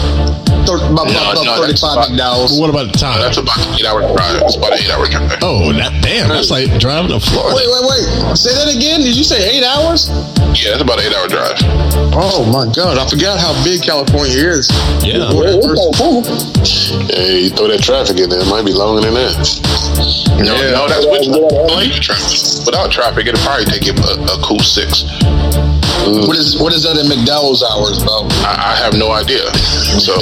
30 0.65 0.85
about, 0.93 1.10
about, 1.11 1.41
about 1.43 1.59
35 1.59 2.09
McDowell's. 2.11 2.59
What 2.59 2.69
about 2.69 2.91
the 2.91 2.97
time? 2.97 3.19
That's 3.21 3.37
about 3.37 3.57
an 3.59 3.75
eight 3.79 3.85
hour 3.85 4.01
drive. 4.01 4.41
It's 4.45 4.55
about 4.55 4.73
an 4.73 4.79
eight 4.83 4.91
hour 4.91 5.05
drive. 5.07 5.39
Oh, 5.41 5.71
that, 5.73 5.91
damn. 6.03 6.29
That's 6.29 6.49
like 6.51 6.67
driving 6.79 7.11
to 7.11 7.19
Florida. 7.19 7.55
Wait, 7.55 7.67
wait, 7.67 7.83
wait. 7.89 8.37
Say 8.37 8.53
that 8.55 8.69
again. 8.73 9.01
Did 9.01 9.15
you 9.17 9.23
say 9.23 9.39
eight 9.51 9.63
hours? 9.63 10.09
Yeah, 10.55 10.75
that's 10.75 10.83
about 10.83 10.99
an 10.99 11.07
eight 11.07 11.15
hour 11.15 11.27
drive. 11.27 11.57
Oh 12.13 12.43
my 12.51 12.67
God! 12.75 12.97
I 12.99 13.07
forgot 13.07 13.39
how 13.39 13.55
big 13.63 13.81
California 13.81 14.35
is. 14.51 14.67
Yeah. 14.99 15.31
Hey, 17.07 17.47
you 17.47 17.49
throw 17.55 17.67
that 17.71 17.79
traffic 17.81 18.19
in 18.19 18.29
there, 18.29 18.39
it 18.41 18.49
might 18.51 18.65
be 18.65 18.73
longer 18.73 19.01
than 19.01 19.13
that. 19.15 19.31
No, 20.43 20.51
Yeah. 20.55 20.75
no, 20.75 20.87
that's 20.91 21.05
with 21.07 21.27
without 21.31 22.01
traffic. 22.03 22.65
Without 22.65 22.91
traffic, 22.91 23.27
it'll 23.27 23.39
probably 23.45 23.65
take 23.65 23.85
you 23.87 23.93
a, 23.95 24.19
a 24.27 24.37
cool 24.43 24.59
six. 24.59 25.03
What 26.01 26.33
is 26.37 26.57
what 26.59 26.73
is 26.73 26.81
that 26.83 26.97
in 26.97 27.05
McDowell's 27.05 27.61
hours, 27.63 28.03
bro? 28.03 28.25
I, 28.43 28.73
I 28.73 28.75
have 28.83 28.93
no 28.97 29.11
idea. 29.11 29.45
So, 30.01 30.13
I 30.17 30.19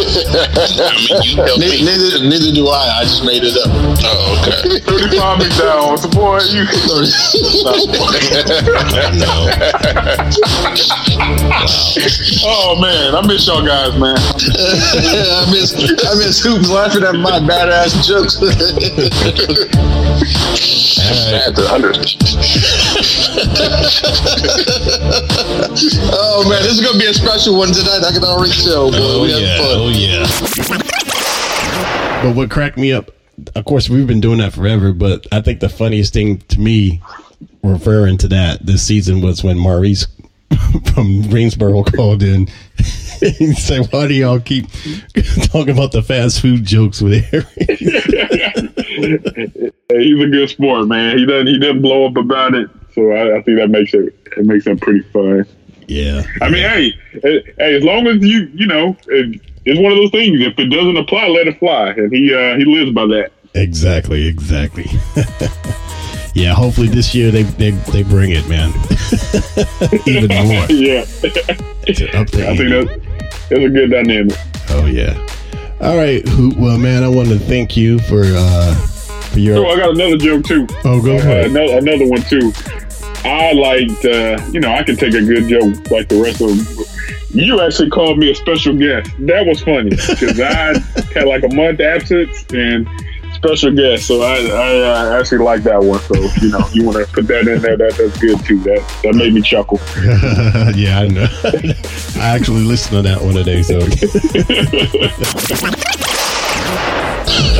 mean, 0.99 1.23
you 1.23 1.36
Ne- 1.58 1.82
neither 1.86 2.19
neither 2.27 2.51
do 2.51 2.67
I. 2.67 2.99
I 2.99 3.03
just 3.03 3.23
made 3.23 3.43
it 3.43 3.55
up. 3.55 3.69
Oh, 4.03 4.36
okay. 4.43 4.79
35 4.84 5.39
McDowell's, 5.39 6.05
boy, 6.12 6.39
you. 6.51 6.67
oh 12.43 12.75
man, 12.79 13.15
I 13.15 13.25
miss 13.25 13.47
y'all 13.47 13.65
guys, 13.65 13.97
man. 13.97 14.17
I 14.17 15.47
miss 15.51 15.73
I 15.75 16.13
miss 16.19 16.39
Hoops 16.43 16.69
laughing 16.69 17.03
at 17.03 17.15
my 17.15 17.39
badass 17.39 18.05
jokes. 18.08 18.36
At 20.19 21.55
the 21.55 21.65
hundred. 21.67 21.95
oh 26.13 26.47
man, 26.49 26.62
this 26.63 26.73
is 26.73 26.82
gonna 26.86 26.99
be 26.99 27.05
a 27.05 27.13
special 27.13 27.58
one 27.58 27.71
tonight. 27.71 28.03
I 28.03 28.12
can 28.12 28.23
already 28.23 28.51
tell. 28.51 28.91
Boy. 28.91 28.97
Oh 28.99 29.21
we 29.23 29.29
yeah, 29.29 29.58
fun. 29.58 29.67
oh 29.71 29.89
yeah. 29.89 30.25
But 32.23 32.36
what 32.36 32.51
cracked 32.51 32.77
me 32.77 32.91
up, 32.91 33.12
of 33.55 33.63
course, 33.65 33.89
we've 33.89 34.08
been 34.08 34.19
doing 34.19 34.39
that 34.39 34.53
forever. 34.53 34.91
But 34.91 35.25
I 35.32 35.41
think 35.41 35.62
the 35.62 35.69
funniest 35.69 36.13
thing 36.13 36.39
to 36.49 36.60
me, 36.60 37.01
referring 37.63 38.17
to 38.19 38.27
that 38.29 38.65
this 38.65 38.86
season, 38.86 39.21
was 39.21 39.43
when 39.43 39.58
Maurice 39.58 40.05
from 40.93 41.21
Greensboro 41.29 41.84
called 41.84 42.23
in. 42.23 42.47
he 43.38 43.53
said, 43.53 43.88
"Why 43.91 44.08
do 44.08 44.13
y'all 44.13 44.39
keep 44.39 44.65
talking 45.45 45.71
about 45.71 45.91
the 45.91 46.01
fast 46.01 46.41
food 46.41 46.63
jokes 46.65 47.01
with 47.01 47.23
Harry?" 47.25 47.45
He's 49.89 50.21
a 50.21 50.27
good 50.27 50.49
sport, 50.49 50.88
man. 50.88 51.17
He 51.17 51.25
doesn't 51.25 51.47
he 51.47 51.60
doesn't 51.60 51.82
blow 51.82 52.05
up 52.05 52.17
about 52.17 52.53
it, 52.55 52.69
so 52.93 53.12
I, 53.12 53.38
I 53.38 53.41
think 53.41 53.58
that 53.58 53.69
makes 53.69 53.93
it 53.93 54.15
it 54.38 54.45
makes 54.45 54.67
it 54.67 54.79
pretty 54.79 55.01
fun. 55.10 55.45
Yeah. 55.88 56.21
I 56.41 56.49
mean, 56.49 56.62
hey, 56.63 56.93
hey, 57.23 57.75
as 57.75 57.84
long 57.84 58.05
as 58.08 58.17
you 58.23 58.49
you 58.53 58.67
know, 58.67 58.95
it, 59.08 59.41
it's 59.65 59.79
one 59.79 59.91
of 59.91 59.97
those 59.97 60.12
things. 60.12 60.39
If 60.41 60.58
it 60.60 60.67
doesn't 60.67 60.97
apply, 60.97 61.27
let 61.27 61.47
it 61.47 61.58
fly, 61.60 61.89
and 61.89 62.13
he 62.13 62.34
uh, 62.34 62.55
he 62.58 62.65
lives 62.65 62.91
by 62.91 63.08
that. 63.08 63.32
Exactly, 63.55 64.27
exactly. 64.27 64.86
yeah, 66.36 66.53
hopefully 66.53 66.88
this 66.88 67.15
year 67.15 67.32
they 67.32 67.43
they, 67.43 67.71
they 67.71 68.03
bring 68.03 68.32
it, 68.32 68.47
man. 68.47 68.69
Even 70.05 70.29
more. 70.47 70.65
yeah, 70.69 71.01
I 71.01 72.55
think 72.55 72.69
that's 72.69 73.09
that's 73.50 73.63
a 73.63 73.70
good 73.70 73.92
dynamic. 73.92 74.36
Oh 74.70 74.86
yeah. 74.86 75.15
All 75.82 75.96
right, 75.96 76.22
Well, 76.58 76.78
man, 76.78 77.04
I 77.04 77.08
want 77.08 77.30
to 77.30 77.39
thank 77.39 77.78
you 77.78 78.00
for 78.00 78.24
uh 78.26 78.76
for 78.76 79.39
your. 79.39 79.56
So 79.58 79.68
I 79.68 79.78
got 79.78 79.92
another 79.92 80.18
joke 80.18 80.44
too. 80.46 80.68
Oh, 80.84 81.02
go 81.02 81.15
Uh, 81.15 81.20
ahead. 81.20 81.52
another, 81.52 81.78
another 81.78 82.06
one 82.08 82.22
too. 82.24 82.52
I 83.24 83.52
liked, 83.54 84.04
uh, 84.06 84.39
you 84.52 84.60
know, 84.60 84.72
I 84.72 84.84
can 84.84 84.96
take 84.96 85.13
a 85.13 85.22
good 85.22 85.48
joke 85.48 85.92
like 85.92 86.08
the 86.10 86.22
rest 86.22 86.42
of 86.42 86.50
them. 86.50 86.86
You 87.32 87.62
actually 87.62 87.89
called 87.92 88.18
me 88.18 88.32
a 88.32 88.36
special 88.36 88.74
guest. 88.76 89.12
That 89.20 89.46
was 89.46 89.62
funny 89.62 89.92
because 89.92 90.39
I 90.39 90.80
had 91.13 91.26
like 91.28 91.44
a 91.44 91.54
month 91.54 91.80
absence 91.80 92.44
and 92.54 92.88
special 93.39 93.71
guest. 93.73 94.06
So 94.08 94.21
I, 94.21 94.36
I 94.36 94.82
uh, 94.82 95.17
actually 95.19 95.38
like 95.39 95.63
that 95.63 95.82
one. 95.82 95.99
So 96.02 96.15
you 96.41 96.52
know, 96.52 96.67
you 96.73 96.84
want 96.84 96.97
to 96.97 97.06
put 97.12 97.25
that 97.28 97.47
in 97.47 97.62
there. 97.62 97.78
That 97.78 97.95
that's 97.95 98.17
good 98.19 98.43
too. 98.45 98.60
That 98.63 98.82
that 99.04 99.15
made 99.15 99.34
me 99.34 99.41
chuckle. 99.41 99.80
yeah, 100.75 100.99
I 100.99 101.08
know. 101.08 101.28
I 102.21 102.36
actually 102.36 102.63
listened 102.63 102.97
to 102.97 103.02
that 103.10 103.21
one 103.21 103.34
today, 103.34 103.62
so. 103.63 103.80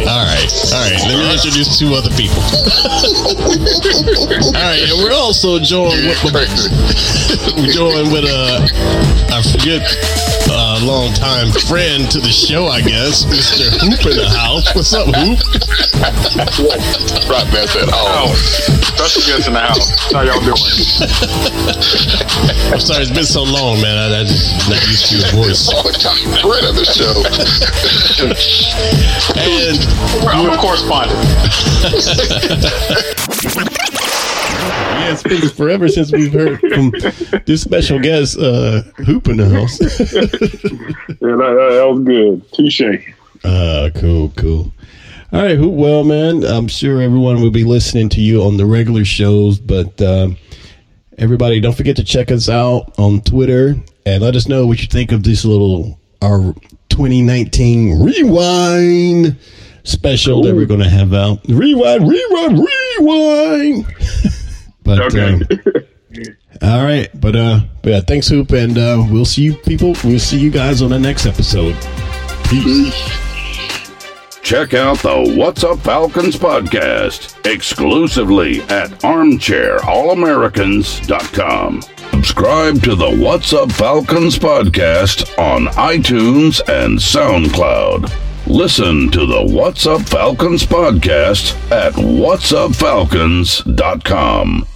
All 0.10 0.26
right, 0.26 0.50
all 0.74 0.82
right. 0.82 0.98
Let 1.06 1.20
me 1.20 1.30
introduce 1.34 1.78
two 1.78 1.94
other 1.94 2.10
people. 2.18 2.42
all 2.42 2.50
right, 4.58 4.82
and 4.82 4.98
we're 4.98 5.13
also 5.13 5.60
joined 5.60 6.02
with 6.08 6.34
we're 7.56 7.72
joined 7.72 8.12
with 8.12 8.26
a 8.26 8.65
I 9.30 9.44
forget 9.44 9.84
a 10.60 10.84
long 10.84 11.13
time 11.13 11.48
friend 11.72 12.12
to 12.12 12.19
the 12.19 12.32
show, 12.32 12.67
I 12.67 12.82
guess, 12.82 13.24
Mr. 13.24 13.72
Hoop 13.80 14.06
in 14.12 14.17
the 14.19 14.28
house. 14.28 14.76
What's 14.76 14.93
up, 14.93 15.08
Hoop? 15.15 15.39
Rock 17.32 17.48
man 17.54 17.65
said, 17.67 17.88
"Oh, 17.93 18.34
special 18.36 19.22
guest 19.24 19.48
in 19.48 19.54
the 19.54 19.62
house. 19.63 19.88
How 20.12 20.24
y'all 20.28 20.41
doing?" 20.43 20.60
I'm 22.74 22.80
sorry, 22.80 23.04
it's 23.04 23.12
been 23.12 23.24
so 23.24 23.43
long, 23.43 23.80
man. 23.82 23.95
I, 23.95 24.19
I 24.19 24.24
just 24.24 24.69
not 24.69 24.86
used 24.88 25.06
to 25.08 25.15
your 25.17 25.28
voice. 25.32 25.69
Oh, 25.72 25.84
friend 26.43 26.65
of 26.67 26.76
the 26.76 26.84
show. 26.84 27.24
and 29.39 29.80
I'm 30.28 30.52
a 30.52 30.58
correspondent. 30.60 31.15
Yeah, 34.60 35.13
it's 35.13 35.24
been 35.24 35.50
forever 35.56 35.88
since 35.88 36.12
we've 36.12 36.34
heard 36.34 36.60
from 36.60 36.91
this 37.45 37.62
special 37.62 38.00
guest, 38.00 38.38
uh, 38.38 38.82
Hoop 39.06 39.28
in 39.28 39.38
the 39.38 39.50
house. 39.50 39.80
yeah, 39.82 41.36
that, 41.36 41.72
that 41.72 41.88
was 41.89 42.00
good. 42.02 42.52
Touche. 42.54 42.82
Uh, 43.43 43.89
cool, 43.95 44.32
cool. 44.36 44.72
All 45.32 45.43
right, 45.43 45.58
Hoop. 45.58 45.74
Well, 45.74 46.04
man, 46.04 46.43
I'm 46.43 46.67
sure 46.67 47.02
everyone 47.02 47.41
will 47.41 47.52
be 47.52 47.63
listening 47.63 48.10
to 48.10 48.22
you 48.22 48.43
on 48.43 48.58
the 48.58 48.65
regular 48.65 49.06
shows, 49.06 49.60
but 49.60 50.02
um, 50.02 50.38
everybody, 51.17 51.60
don't 51.60 51.76
forget 51.76 51.95
to 51.98 52.04
check 52.04 52.32
us 52.32 52.50
out 52.50 52.93
on 52.98 53.22
Twitter 53.22 53.76
and 54.06 54.24
let 54.24 54.36
us 54.36 54.48
know 54.48 54.65
what 54.65 54.82
you 54.82 54.88
think 54.88 55.12
of 55.12 55.24
this 55.24 55.45
little 55.45 56.00
our 56.22 56.54
2019 56.89 58.04
rewind 58.04 59.38
special 59.84 60.43
that 60.43 60.56
we're 60.56 60.65
going 60.65 60.80
to 60.80 60.89
have 60.89 61.13
out. 61.13 61.39
Rewind, 61.48 62.08
rewind, 62.10 62.67
rewind. 63.00 63.86
but 64.97 65.15
um, 65.17 65.41
all 66.62 66.84
right, 66.84 67.10
but 67.19 67.36
uh, 67.36 67.60
but 67.82 67.89
yeah, 67.89 68.02
thanks, 68.02 68.28
Hoop, 68.30 68.52
and 68.52 68.78
uh, 68.78 69.04
we'll 69.10 69.25
see 69.25 69.41
you 69.43 69.56
people. 69.56 69.95
We'll 70.04 70.19
see 70.19 70.38
you 70.39 70.52
guys 70.52 70.82
on 70.82 70.89
the 70.89 70.99
next 70.99 71.25
episode. 71.25 71.75
Peace. 72.45 72.93
Check 74.41 74.73
out 74.73 74.97
the 74.99 75.36
What's 75.38 75.63
Up 75.63 75.80
Falcons 75.80 76.36
podcast 76.36 77.36
exclusively 77.45 78.62
at 78.63 78.89
armchairallamericans.com. 79.02 81.82
Subscribe 82.12 82.82
to 82.84 82.95
the 82.95 83.15
What's 83.15 83.54
Up 83.54 83.71
Falcons 83.71 84.38
podcast 84.39 85.38
on 85.38 85.67
iTunes 85.73 86.60
and 86.67 86.97
SoundCloud. 86.97 88.12
Listen 88.47 89.12
to 89.12 89.25
the 89.28 89.43
What's 89.45 89.86
Up 89.86 90.02
Falcons 90.02 90.65
podcast 90.65 91.54
at 91.71 91.93
whatsupfalcons.com. 91.93 94.67